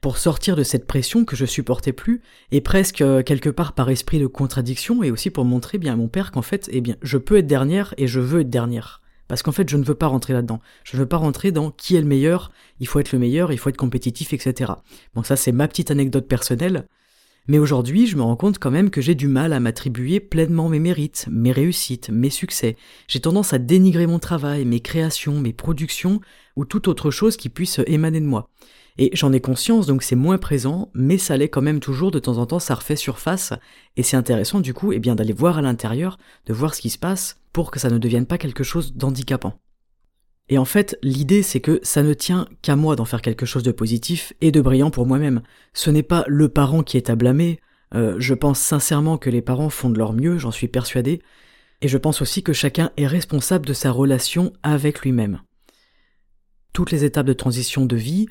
pour 0.00 0.18
sortir 0.18 0.54
de 0.54 0.62
cette 0.62 0.86
pression 0.86 1.24
que 1.24 1.34
je 1.34 1.44
supportais 1.44 1.92
plus 1.92 2.22
et 2.52 2.60
presque 2.60 3.00
euh, 3.00 3.22
quelque 3.22 3.50
part 3.50 3.72
par 3.72 3.90
esprit 3.90 4.20
de 4.20 4.26
contradiction 4.26 5.02
et 5.02 5.10
aussi 5.10 5.30
pour 5.30 5.44
montrer 5.44 5.78
bien 5.78 5.94
à 5.94 5.96
mon 5.96 6.08
père 6.08 6.30
qu'en 6.30 6.42
fait 6.42 6.68
eh 6.72 6.80
bien 6.80 6.96
je 7.02 7.18
peux 7.18 7.38
être 7.38 7.48
dernière 7.48 7.94
et 7.96 8.06
je 8.06 8.20
veux 8.20 8.40
être 8.40 8.50
dernière. 8.50 9.02
Parce 9.28 9.42
qu'en 9.42 9.52
fait, 9.52 9.68
je 9.68 9.76
ne 9.76 9.84
veux 9.84 9.94
pas 9.94 10.06
rentrer 10.06 10.32
là-dedans. 10.32 10.60
Je 10.84 10.96
ne 10.96 11.02
veux 11.02 11.06
pas 11.06 11.18
rentrer 11.18 11.52
dans 11.52 11.70
qui 11.70 11.94
est 11.94 12.00
le 12.00 12.06
meilleur, 12.06 12.50
il 12.80 12.88
faut 12.88 12.98
être 12.98 13.12
le 13.12 13.18
meilleur, 13.18 13.52
il 13.52 13.58
faut 13.58 13.68
être 13.68 13.76
compétitif, 13.76 14.32
etc. 14.32 14.72
Bon, 15.14 15.22
ça 15.22 15.36
c'est 15.36 15.52
ma 15.52 15.68
petite 15.68 15.90
anecdote 15.90 16.26
personnelle. 16.26 16.86
Mais 17.50 17.58
aujourd'hui, 17.58 18.06
je 18.06 18.16
me 18.16 18.22
rends 18.22 18.36
compte 18.36 18.58
quand 18.58 18.70
même 18.70 18.90
que 18.90 19.00
j'ai 19.00 19.14
du 19.14 19.26
mal 19.26 19.54
à 19.54 19.60
m'attribuer 19.60 20.20
pleinement 20.20 20.68
mes 20.68 20.78
mérites, 20.78 21.28
mes 21.30 21.50
réussites, 21.50 22.10
mes 22.10 22.28
succès. 22.28 22.76
J'ai 23.08 23.20
tendance 23.20 23.54
à 23.54 23.58
dénigrer 23.58 24.06
mon 24.06 24.18
travail, 24.18 24.66
mes 24.66 24.80
créations, 24.80 25.40
mes 25.40 25.54
productions, 25.54 26.20
ou 26.56 26.66
toute 26.66 26.88
autre 26.88 27.10
chose 27.10 27.38
qui 27.38 27.48
puisse 27.48 27.80
émaner 27.86 28.20
de 28.20 28.26
moi. 28.26 28.50
Et 28.98 29.10
j'en 29.14 29.32
ai 29.32 29.40
conscience, 29.40 29.86
donc 29.86 30.02
c'est 30.02 30.14
moins 30.14 30.36
présent, 30.36 30.90
mais 30.92 31.16
ça 31.16 31.38
l'est 31.38 31.48
quand 31.48 31.62
même 31.62 31.80
toujours, 31.80 32.10
de 32.10 32.18
temps 32.18 32.36
en 32.36 32.44
temps 32.44 32.58
ça 32.58 32.74
refait 32.74 32.96
surface, 32.96 33.54
et 33.96 34.02
c'est 34.02 34.16
intéressant 34.16 34.60
du 34.60 34.74
coup, 34.74 34.92
eh 34.92 34.98
bien 34.98 35.14
d'aller 35.14 35.32
voir 35.32 35.56
à 35.56 35.62
l'intérieur, 35.62 36.18
de 36.46 36.52
voir 36.52 36.74
ce 36.74 36.82
qui 36.82 36.90
se 36.90 36.98
passe, 36.98 37.40
pour 37.52 37.70
que 37.70 37.78
ça 37.78 37.88
ne 37.90 37.98
devienne 37.98 38.26
pas 38.26 38.38
quelque 38.38 38.64
chose 38.64 38.94
d'handicapant. 38.94 39.54
Et 40.48 40.58
en 40.58 40.64
fait, 40.64 40.98
l'idée 41.02 41.42
c'est 41.42 41.60
que 41.60 41.80
ça 41.82 42.02
ne 42.02 42.14
tient 42.14 42.48
qu'à 42.62 42.76
moi 42.76 42.96
d'en 42.96 43.04
faire 43.04 43.22
quelque 43.22 43.46
chose 43.46 43.62
de 43.62 43.72
positif 43.72 44.32
et 44.40 44.50
de 44.50 44.60
brillant 44.60 44.90
pour 44.90 45.06
moi-même. 45.06 45.42
Ce 45.74 45.90
n'est 45.90 46.02
pas 46.02 46.24
le 46.26 46.48
parent 46.48 46.82
qui 46.82 46.96
est 46.96 47.10
à 47.10 47.16
blâmer, 47.16 47.60
euh, 47.94 48.16
je 48.18 48.34
pense 48.34 48.58
sincèrement 48.58 49.18
que 49.18 49.30
les 49.30 49.42
parents 49.42 49.70
font 49.70 49.90
de 49.90 49.98
leur 49.98 50.12
mieux, 50.12 50.38
j'en 50.38 50.50
suis 50.50 50.68
persuadé, 50.68 51.22
et 51.80 51.88
je 51.88 51.98
pense 51.98 52.22
aussi 52.22 52.42
que 52.42 52.52
chacun 52.52 52.90
est 52.96 53.06
responsable 53.06 53.66
de 53.66 53.72
sa 53.72 53.90
relation 53.90 54.52
avec 54.62 55.00
lui-même. 55.00 55.40
Toutes 56.72 56.90
les 56.90 57.04
étapes 57.04 57.26
de 57.26 57.32
transition 57.32 57.86
de 57.86 57.96
vie, 57.96 58.26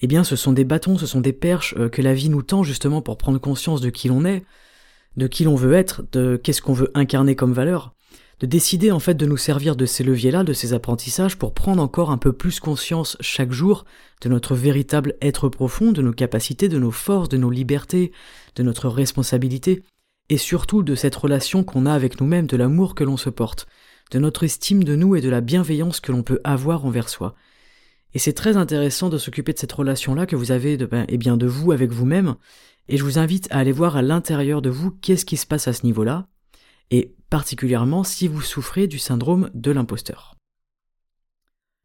eh 0.00 0.06
bien 0.06 0.24
ce 0.24 0.36
sont 0.36 0.52
des 0.52 0.64
bâtons, 0.64 0.98
ce 0.98 1.06
sont 1.06 1.20
des 1.20 1.32
perches 1.32 1.74
euh, 1.78 1.88
que 1.88 2.02
la 2.02 2.14
vie 2.14 2.28
nous 2.28 2.42
tend 2.42 2.62
justement 2.62 3.02
pour 3.02 3.18
prendre 3.18 3.38
conscience 3.38 3.80
de 3.80 3.90
qui 3.90 4.08
l'on 4.08 4.24
est, 4.24 4.44
de 5.16 5.26
qui 5.26 5.44
l'on 5.44 5.56
veut 5.56 5.72
être, 5.72 6.04
de 6.12 6.36
qu'est-ce 6.36 6.62
qu'on 6.62 6.74
veut 6.74 6.90
incarner 6.94 7.36
comme 7.36 7.52
valeur 7.52 7.94
de 8.40 8.46
décider 8.46 8.90
en 8.90 8.98
fait 8.98 9.14
de 9.14 9.26
nous 9.26 9.36
servir 9.36 9.76
de 9.76 9.86
ces 9.86 10.04
leviers-là, 10.04 10.44
de 10.44 10.52
ces 10.52 10.74
apprentissages, 10.74 11.38
pour 11.38 11.54
prendre 11.54 11.82
encore 11.82 12.10
un 12.10 12.18
peu 12.18 12.32
plus 12.32 12.60
conscience 12.60 13.16
chaque 13.20 13.52
jour 13.52 13.84
de 14.20 14.28
notre 14.28 14.54
véritable 14.54 15.14
être 15.22 15.48
profond, 15.48 15.92
de 15.92 16.02
nos 16.02 16.12
capacités, 16.12 16.68
de 16.68 16.78
nos 16.78 16.90
forces, 16.90 17.28
de 17.28 17.38
nos 17.38 17.50
libertés, 17.50 18.12
de 18.56 18.62
notre 18.62 18.88
responsabilité, 18.88 19.82
et 20.28 20.38
surtout 20.38 20.82
de 20.82 20.94
cette 20.94 21.14
relation 21.14 21.64
qu'on 21.64 21.86
a 21.86 21.92
avec 21.92 22.20
nous-mêmes, 22.20 22.46
de 22.46 22.56
l'amour 22.56 22.94
que 22.94 23.04
l'on 23.04 23.16
se 23.16 23.30
porte, 23.30 23.66
de 24.10 24.18
notre 24.18 24.44
estime 24.44 24.84
de 24.84 24.96
nous 24.96 25.16
et 25.16 25.20
de 25.20 25.28
la 25.30 25.40
bienveillance 25.40 26.00
que 26.00 26.12
l'on 26.12 26.22
peut 26.22 26.40
avoir 26.44 26.84
envers 26.84 27.08
soi. 27.08 27.34
Et 28.12 28.18
c'est 28.18 28.32
très 28.32 28.56
intéressant 28.56 29.08
de 29.08 29.18
s'occuper 29.18 29.52
de 29.52 29.58
cette 29.58 29.72
relation-là 29.72 30.26
que 30.26 30.36
vous 30.36 30.52
avez 30.52 30.76
de, 30.76 30.86
ben, 30.86 31.06
eh 31.08 31.18
bien 31.18 31.36
de 31.36 31.46
vous 31.46 31.72
avec 31.72 31.90
vous-même, 31.90 32.36
et 32.88 32.96
je 32.96 33.04
vous 33.04 33.18
invite 33.18 33.48
à 33.50 33.58
aller 33.58 33.72
voir 33.72 33.96
à 33.96 34.02
l'intérieur 34.02 34.62
de 34.62 34.70
vous 34.70 34.90
qu'est-ce 34.90 35.24
qui 35.24 35.36
se 35.36 35.46
passe 35.46 35.68
à 35.68 35.72
ce 35.72 35.84
niveau-là, 35.84 36.28
et 36.90 37.15
particulièrement 37.30 38.04
si 38.04 38.28
vous 38.28 38.40
souffrez 38.40 38.86
du 38.86 38.98
syndrome 38.98 39.50
de 39.54 39.70
l'imposteur. 39.70 40.36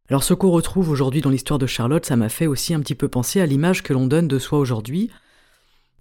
Alors 0.09 0.23
ce 0.23 0.33
qu'on 0.33 0.51
retrouve 0.51 0.89
aujourd'hui 0.89 1.21
dans 1.21 1.29
l'histoire 1.29 1.59
de 1.59 1.65
Charlotte, 1.65 2.05
ça 2.05 2.17
m'a 2.17 2.27
fait 2.27 2.47
aussi 2.47 2.73
un 2.73 2.81
petit 2.81 2.95
peu 2.95 3.07
penser 3.07 3.39
à 3.39 3.45
l'image 3.45 3.81
que 3.81 3.93
l'on 3.93 4.07
donne 4.07 4.27
de 4.27 4.39
soi 4.39 4.59
aujourd'hui. 4.59 5.09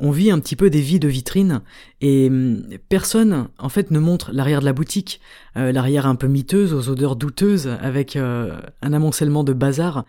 On 0.01 0.11
vit 0.11 0.31
un 0.31 0.41
petit 0.41 0.57
peu 0.57 0.71
des 0.71 0.81
vies 0.81 0.99
de 0.99 1.09
vitrine 1.09 1.61
et 2.01 2.29
hum, 2.29 2.65
personne 2.89 3.49
en 3.59 3.69
fait 3.69 3.91
ne 3.91 3.99
montre 3.99 4.33
l'arrière 4.33 4.61
de 4.61 4.65
la 4.65 4.73
boutique, 4.73 5.21
euh, 5.57 5.71
l'arrière 5.73 6.07
un 6.07 6.17
peu 6.17 6.27
miteuse 6.27 6.75
aux 6.75 6.89
odeurs 6.89 7.17
douteuses 7.17 7.69
avec 7.69 8.17
euh, 8.17 8.61
un 8.83 8.93
amoncellement 8.93 9.45
de 9.45 9.53
bazar 9.53 10.05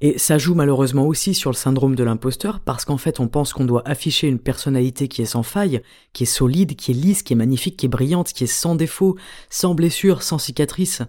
et 0.00 0.18
ça 0.18 0.38
joue 0.38 0.54
malheureusement 0.54 1.06
aussi 1.06 1.34
sur 1.34 1.50
le 1.50 1.56
syndrome 1.56 1.94
de 1.94 2.04
l'imposteur 2.04 2.60
parce 2.60 2.84
qu'en 2.84 2.96
fait 2.96 3.20
on 3.20 3.28
pense 3.28 3.52
qu'on 3.52 3.64
doit 3.64 3.86
afficher 3.88 4.26
une 4.26 4.38
personnalité 4.38 5.08
qui 5.08 5.22
est 5.22 5.26
sans 5.26 5.42
faille, 5.42 5.82
qui 6.12 6.24
est 6.24 6.26
solide, 6.26 6.76
qui 6.76 6.90
est 6.90 6.94
lisse, 6.94 7.22
qui 7.22 7.32
est 7.32 7.36
magnifique, 7.36 7.76
qui 7.76 7.86
est 7.86 7.88
brillante, 7.88 8.32
qui 8.32 8.44
est 8.44 8.48
sans 8.48 8.74
défaut, 8.74 9.16
sans 9.50 9.74
blessure, 9.74 10.22
sans 10.22 10.38
cicatrice. 10.38 11.02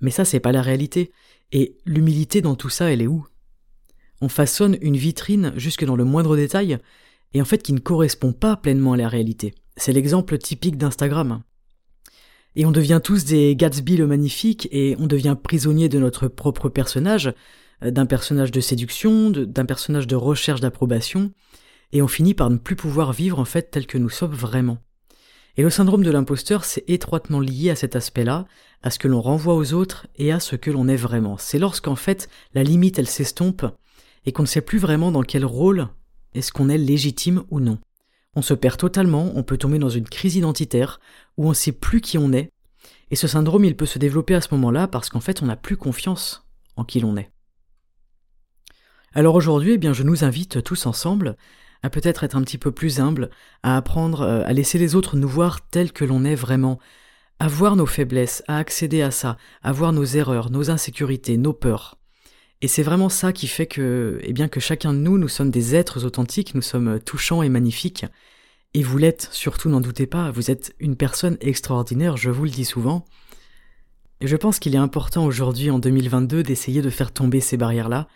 Mais 0.00 0.10
ça 0.10 0.24
c'est 0.24 0.40
pas 0.40 0.52
la 0.52 0.62
réalité. 0.62 1.12
Et 1.52 1.76
l'humilité 1.84 2.40
dans 2.40 2.56
tout 2.56 2.70
ça 2.70 2.90
elle 2.90 3.02
est 3.02 3.06
où? 3.06 3.26
On 4.20 4.28
façonne 4.28 4.78
une 4.80 4.96
vitrine 4.96 5.52
jusque 5.56 5.84
dans 5.84 5.96
le 5.96 6.04
moindre 6.04 6.36
détail 6.36 6.78
et 7.34 7.42
en 7.42 7.44
fait 7.44 7.62
qui 7.62 7.72
ne 7.72 7.78
correspond 7.78 8.32
pas 8.32 8.56
pleinement 8.56 8.94
à 8.94 8.96
la 8.96 9.08
réalité. 9.08 9.54
C'est 9.76 9.92
l'exemple 9.92 10.38
typique 10.38 10.78
d'Instagram. 10.78 11.42
Et 12.56 12.64
on 12.64 12.72
devient 12.72 13.00
tous 13.04 13.24
des 13.24 13.54
Gatsby 13.54 13.96
le 13.96 14.06
magnifique 14.06 14.66
et 14.72 14.96
on 14.98 15.06
devient 15.06 15.36
prisonnier 15.40 15.88
de 15.88 16.00
notre 16.00 16.26
propre 16.26 16.68
personnage 16.68 17.32
d'un 17.80 18.06
personnage 18.06 18.50
de 18.50 18.60
séduction, 18.60 19.30
d'un 19.30 19.64
personnage 19.64 20.06
de 20.06 20.16
recherche 20.16 20.60
d'approbation, 20.60 21.32
et 21.92 22.02
on 22.02 22.08
finit 22.08 22.34
par 22.34 22.50
ne 22.50 22.56
plus 22.56 22.76
pouvoir 22.76 23.12
vivre 23.12 23.38
en 23.38 23.44
fait 23.44 23.70
tel 23.70 23.86
que 23.86 23.98
nous 23.98 24.10
sommes 24.10 24.34
vraiment. 24.34 24.78
Et 25.56 25.62
le 25.62 25.70
syndrome 25.70 26.04
de 26.04 26.10
l'imposteur, 26.10 26.64
c'est 26.64 26.88
étroitement 26.88 27.40
lié 27.40 27.70
à 27.70 27.76
cet 27.76 27.96
aspect-là, 27.96 28.46
à 28.82 28.90
ce 28.90 28.98
que 28.98 29.08
l'on 29.08 29.20
renvoie 29.20 29.54
aux 29.54 29.72
autres 29.72 30.06
et 30.16 30.30
à 30.30 30.38
ce 30.38 30.54
que 30.54 30.70
l'on 30.70 30.86
est 30.86 30.96
vraiment. 30.96 31.36
C'est 31.36 31.58
lorsqu'en 31.58 31.96
fait 31.96 32.28
la 32.54 32.62
limite 32.62 32.98
elle 32.98 33.08
s'estompe 33.08 33.66
et 34.24 34.32
qu'on 34.32 34.42
ne 34.42 34.48
sait 34.48 34.60
plus 34.60 34.78
vraiment 34.78 35.10
dans 35.10 35.22
quel 35.22 35.44
rôle 35.44 35.88
est-ce 36.34 36.52
qu'on 36.52 36.68
est 36.68 36.78
légitime 36.78 37.42
ou 37.50 37.58
non. 37.58 37.78
On 38.36 38.42
se 38.42 38.54
perd 38.54 38.76
totalement, 38.76 39.32
on 39.34 39.42
peut 39.42 39.56
tomber 39.56 39.80
dans 39.80 39.88
une 39.88 40.08
crise 40.08 40.36
identitaire 40.36 41.00
où 41.36 41.46
on 41.46 41.50
ne 41.50 41.54
sait 41.54 41.72
plus 41.72 42.00
qui 42.00 42.18
on 42.18 42.32
est, 42.32 42.52
et 43.10 43.16
ce 43.16 43.26
syndrome 43.26 43.64
il 43.64 43.76
peut 43.76 43.86
se 43.86 43.98
développer 43.98 44.36
à 44.36 44.40
ce 44.40 44.54
moment-là 44.54 44.86
parce 44.86 45.08
qu'en 45.08 45.20
fait 45.20 45.42
on 45.42 45.46
n'a 45.46 45.56
plus 45.56 45.76
confiance 45.76 46.46
en 46.76 46.84
qui 46.84 47.00
l'on 47.00 47.16
est. 47.16 47.32
Alors 49.14 49.34
aujourd'hui, 49.34 49.72
eh 49.72 49.78
bien, 49.78 49.92
je 49.92 50.02
nous 50.02 50.24
invite 50.24 50.62
tous 50.62 50.86
ensemble 50.86 51.36
à 51.82 51.90
peut-être 51.90 52.24
être 52.24 52.36
un 52.36 52.42
petit 52.42 52.58
peu 52.58 52.72
plus 52.72 53.00
humble, 53.00 53.30
à 53.62 53.76
apprendre 53.76 54.22
euh, 54.22 54.42
à 54.44 54.52
laisser 54.52 54.78
les 54.78 54.94
autres 54.94 55.16
nous 55.16 55.28
voir 55.28 55.66
tels 55.68 55.92
que 55.92 56.04
l'on 56.04 56.24
est 56.24 56.34
vraiment, 56.34 56.78
à 57.38 57.48
voir 57.48 57.76
nos 57.76 57.86
faiblesses, 57.86 58.42
à 58.48 58.58
accéder 58.58 59.00
à 59.00 59.10
ça, 59.10 59.36
à 59.62 59.72
voir 59.72 59.92
nos 59.92 60.04
erreurs, 60.04 60.50
nos 60.50 60.70
insécurités, 60.70 61.36
nos 61.36 61.52
peurs. 61.52 61.96
Et 62.60 62.68
c'est 62.68 62.82
vraiment 62.82 63.08
ça 63.08 63.32
qui 63.32 63.46
fait 63.46 63.66
que, 63.66 64.18
eh 64.22 64.32
bien, 64.32 64.48
que 64.48 64.58
chacun 64.58 64.92
de 64.92 64.98
nous, 64.98 65.16
nous 65.16 65.28
sommes 65.28 65.50
des 65.50 65.76
êtres 65.76 66.04
authentiques, 66.04 66.54
nous 66.56 66.62
sommes 66.62 66.98
touchants 66.98 67.42
et 67.42 67.48
magnifiques. 67.48 68.04
Et 68.74 68.82
vous 68.82 68.98
l'êtes, 68.98 69.28
surtout 69.30 69.68
n'en 69.68 69.80
doutez 69.80 70.06
pas, 70.06 70.32
vous 70.32 70.50
êtes 70.50 70.74
une 70.80 70.96
personne 70.96 71.38
extraordinaire, 71.40 72.16
je 72.16 72.30
vous 72.30 72.44
le 72.44 72.50
dis 72.50 72.64
souvent. 72.64 73.04
Et 74.20 74.26
je 74.26 74.36
pense 74.36 74.58
qu'il 74.58 74.74
est 74.74 74.78
important 74.78 75.24
aujourd'hui, 75.24 75.70
en 75.70 75.78
2022, 75.78 76.42
d'essayer 76.42 76.82
de 76.82 76.90
faire 76.90 77.12
tomber 77.12 77.40
ces 77.40 77.56
barrières-là, 77.56 78.08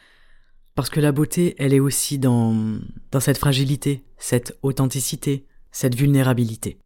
parce 0.74 0.90
que 0.90 1.00
la 1.00 1.12
beauté, 1.12 1.54
elle 1.58 1.74
est 1.74 1.80
aussi 1.80 2.18
dans, 2.18 2.78
cette 3.20 3.38
fragilité, 3.38 4.04
cette 4.16 4.58
authenticité, 4.62 5.46
cette 5.70 5.94
vulnérabilité. 5.94 6.78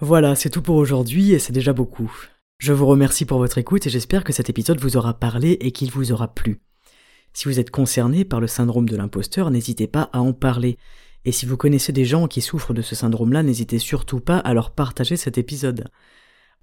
Voilà, 0.00 0.34
c'est 0.34 0.50
tout 0.50 0.62
pour 0.62 0.76
aujourd'hui 0.76 1.32
et 1.32 1.38
c'est 1.38 1.52
déjà 1.52 1.72
beaucoup. 1.72 2.12
Je 2.58 2.72
vous 2.72 2.86
remercie 2.86 3.24
pour 3.24 3.38
votre 3.38 3.58
écoute 3.58 3.86
et 3.86 3.90
j'espère 3.90 4.22
que 4.24 4.32
cet 4.32 4.50
épisode 4.50 4.80
vous 4.80 4.96
aura 4.96 5.14
parlé 5.14 5.52
et 5.60 5.72
qu'il 5.72 5.90
vous 5.90 6.12
aura 6.12 6.34
plu. 6.34 6.60
Si 7.32 7.46
vous 7.46 7.58
êtes 7.58 7.70
concerné 7.70 8.24
par 8.24 8.40
le 8.40 8.46
syndrome 8.46 8.88
de 8.88 8.96
l'imposteur, 8.96 9.50
n'hésitez 9.50 9.86
pas 9.86 10.10
à 10.12 10.20
en 10.20 10.32
parler. 10.32 10.78
Et 11.24 11.32
si 11.32 11.46
vous 11.46 11.56
connaissez 11.56 11.92
des 11.92 12.04
gens 12.04 12.26
qui 12.26 12.40
souffrent 12.40 12.74
de 12.74 12.82
ce 12.82 12.94
syndrome-là, 12.94 13.42
n'hésitez 13.42 13.78
surtout 13.78 14.20
pas 14.20 14.38
à 14.38 14.54
leur 14.54 14.72
partager 14.72 15.16
cet 15.16 15.38
épisode. 15.38 15.88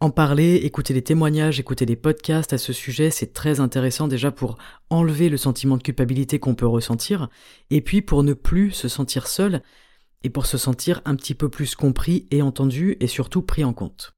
En 0.02 0.10
parler, 0.10 0.56
écouter 0.56 0.94
des 0.94 1.02
témoignages, 1.02 1.60
écouter 1.60 1.86
des 1.86 1.96
podcasts 1.96 2.52
à 2.52 2.58
ce 2.58 2.74
sujet, 2.74 3.10
c'est 3.12 3.32
très 3.32 3.62
intéressant 3.62 4.08
déjà 4.08 4.30
pour 4.30 4.58
enlever 4.90 5.30
le 5.30 5.38
sentiment 5.38 5.78
de 5.78 5.84
culpabilité 5.84 6.38
qu'on 6.38 6.54
peut 6.54 6.68
ressentir, 6.68 7.30
et 7.70 7.80
puis 7.80 8.02
pour 8.02 8.24
ne 8.24 8.34
plus 8.34 8.72
se 8.72 8.90
sentir 8.90 9.28
seul, 9.28 9.62
et 10.24 10.30
pour 10.30 10.48
se 10.48 10.58
sentir 10.58 11.02
un 11.06 11.16
petit 11.16 11.34
peu 11.34 11.50
plus 11.50 11.76
compris 11.76 12.28
et 12.30 12.42
entendu, 12.42 12.98
et 13.00 13.08
surtout 13.08 13.42
pris 13.42 13.64
en 13.64 13.74
compte. 13.74 14.16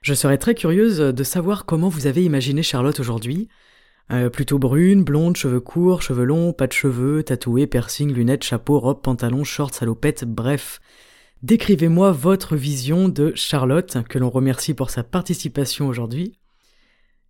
Je 0.00 0.14
serais 0.14 0.38
très 0.38 0.54
curieuse 0.54 0.98
de 0.98 1.24
savoir 1.24 1.66
comment 1.66 1.88
vous 1.88 2.06
avez 2.06 2.24
imaginé 2.24 2.62
Charlotte 2.62 3.00
aujourd'hui. 3.00 3.48
Euh, 4.10 4.28
plutôt 4.28 4.58
brune, 4.58 5.02
blonde, 5.02 5.36
cheveux 5.36 5.60
courts, 5.60 6.02
cheveux 6.02 6.24
longs, 6.24 6.52
pas 6.52 6.66
de 6.66 6.72
cheveux, 6.72 7.22
tatouée, 7.22 7.66
piercing, 7.66 8.12
lunettes, 8.12 8.44
chapeau, 8.44 8.78
robe, 8.78 9.00
pantalon, 9.02 9.44
short, 9.44 9.74
salopette, 9.74 10.24
bref. 10.24 10.80
Décrivez-moi 11.44 12.10
votre 12.10 12.56
vision 12.56 13.10
de 13.10 13.34
Charlotte, 13.34 13.98
que 14.08 14.18
l'on 14.18 14.30
remercie 14.30 14.72
pour 14.72 14.88
sa 14.88 15.02
participation 15.02 15.86
aujourd'hui. 15.88 16.38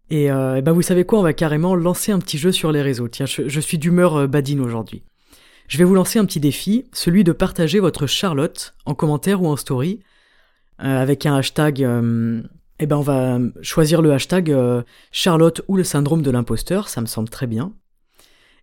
Et, 0.08 0.30
euh, 0.30 0.60
ben 0.60 0.70
vous 0.70 0.82
savez 0.82 1.04
quoi, 1.04 1.18
on 1.18 1.22
va 1.24 1.32
carrément 1.32 1.74
lancer 1.74 2.12
un 2.12 2.20
petit 2.20 2.38
jeu 2.38 2.52
sur 2.52 2.70
les 2.70 2.80
réseaux. 2.80 3.08
Tiens, 3.08 3.26
je, 3.26 3.60
suis 3.60 3.76
d'humeur 3.76 4.14
euh, 4.14 4.26
badine 4.28 4.60
aujourd'hui. 4.60 5.02
Je 5.66 5.78
vais 5.78 5.82
vous 5.82 5.96
lancer 5.96 6.20
un 6.20 6.26
petit 6.26 6.38
défi, 6.38 6.86
celui 6.92 7.24
de 7.24 7.32
partager 7.32 7.80
votre 7.80 8.06
Charlotte 8.06 8.76
en 8.86 8.94
commentaire 8.94 9.42
ou 9.42 9.48
en 9.48 9.56
story, 9.56 9.98
euh, 10.80 11.02
avec 11.02 11.26
un 11.26 11.34
hashtag. 11.34 11.80
eh 11.80 12.86
ben 12.86 12.96
on 12.96 13.00
va 13.00 13.40
choisir 13.62 14.00
le 14.00 14.12
hashtag 14.12 14.56
Charlotte 15.10 15.62
ou 15.66 15.76
le 15.76 15.82
syndrome 15.82 16.22
de 16.22 16.30
l'imposteur, 16.30 16.88
ça 16.88 17.00
me 17.00 17.06
semble 17.06 17.30
très 17.30 17.48
bien. 17.48 17.72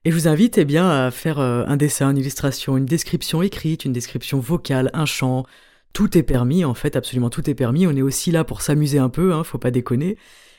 Et 0.04 0.10
je 0.10 0.16
vous 0.16 0.28
invite 0.28 0.58
eh 0.58 0.66
bien, 0.66 0.90
à 0.90 1.12
faire 1.12 1.40
euh, 1.40 1.64
un 1.68 1.78
dessin, 1.78 2.10
une 2.10 2.18
illustration, 2.18 2.76
une 2.76 2.86
description 2.86 3.44
écrite, 3.44 3.86
une 3.86 3.94
description 3.94 4.40
vocale, 4.40 4.90
un 4.94 5.06
chant. 5.06 5.46
Tout 5.94 6.18
est 6.18 6.24
permis, 6.24 6.66
en 6.66 6.74
fait, 6.74 6.96
absolument 6.96 7.30
tout 7.30 7.48
est 7.48 7.54
permis. 7.54 7.86
On 7.86 7.96
est 7.96 8.02
aussi 8.02 8.32
là 8.32 8.44
pour 8.44 8.64
s'amuser 8.64 8.98
un 8.98 9.10
peu, 9.10 9.32
hein, 9.32 9.44
faut 9.44 9.60
pas 9.60 9.70
déconner. 9.70 10.18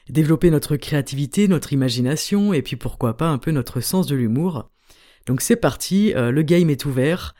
Développer 0.08 0.50
notre 0.50 0.76
créativité, 0.76 1.48
notre 1.48 1.72
imagination, 1.72 2.52
et 2.52 2.62
puis 2.62 2.76
pourquoi 2.76 3.16
pas 3.16 3.28
un 3.30 3.38
peu 3.38 3.50
notre 3.50 3.80
sens 3.80 4.06
de 4.06 4.14
l'humour. 4.14 4.70
Donc 5.26 5.40
c'est 5.40 5.56
parti, 5.56 6.12
euh, 6.14 6.30
le 6.30 6.42
game 6.42 6.70
est 6.70 6.84
ouvert. 6.84 7.34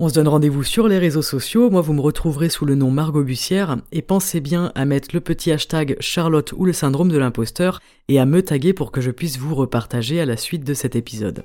On 0.00 0.08
se 0.08 0.14
donne 0.14 0.28
rendez-vous 0.28 0.62
sur 0.62 0.86
les 0.86 0.98
réseaux 0.98 1.22
sociaux, 1.22 1.70
moi 1.70 1.80
vous 1.80 1.92
me 1.92 2.00
retrouverez 2.00 2.48
sous 2.48 2.64
le 2.64 2.76
nom 2.76 2.92
Margot 2.92 3.24
Bussière, 3.24 3.78
et 3.90 4.00
pensez 4.00 4.40
bien 4.40 4.70
à 4.76 4.84
mettre 4.84 5.08
le 5.12 5.20
petit 5.20 5.50
hashtag 5.50 5.96
Charlotte 5.98 6.54
ou 6.56 6.64
le 6.64 6.72
syndrome 6.72 7.10
de 7.10 7.18
l'imposteur, 7.18 7.80
et 8.06 8.20
à 8.20 8.24
me 8.24 8.40
taguer 8.40 8.72
pour 8.72 8.92
que 8.92 9.00
je 9.00 9.10
puisse 9.10 9.38
vous 9.38 9.56
repartager 9.56 10.20
à 10.20 10.24
la 10.24 10.36
suite 10.36 10.62
de 10.62 10.72
cet 10.72 10.94
épisode. 10.94 11.42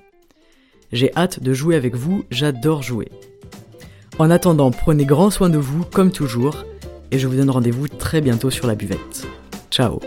J'ai 0.92 1.12
hâte 1.16 1.42
de 1.42 1.52
jouer 1.52 1.76
avec 1.76 1.96
vous, 1.96 2.26
j'adore 2.30 2.84
jouer. 2.84 3.10
En 4.20 4.30
attendant, 4.30 4.70
prenez 4.70 5.06
grand 5.06 5.32
soin 5.32 5.50
de 5.50 5.58
vous, 5.58 5.84
comme 5.84 6.12
toujours, 6.12 6.64
et 7.10 7.18
je 7.18 7.28
vous 7.28 7.36
donne 7.36 7.50
rendez-vous 7.50 7.88
très 7.88 8.22
bientôt 8.22 8.52
sur 8.52 8.68
la 8.68 8.76
buvette. 8.76 9.26
Ciao 9.72 10.00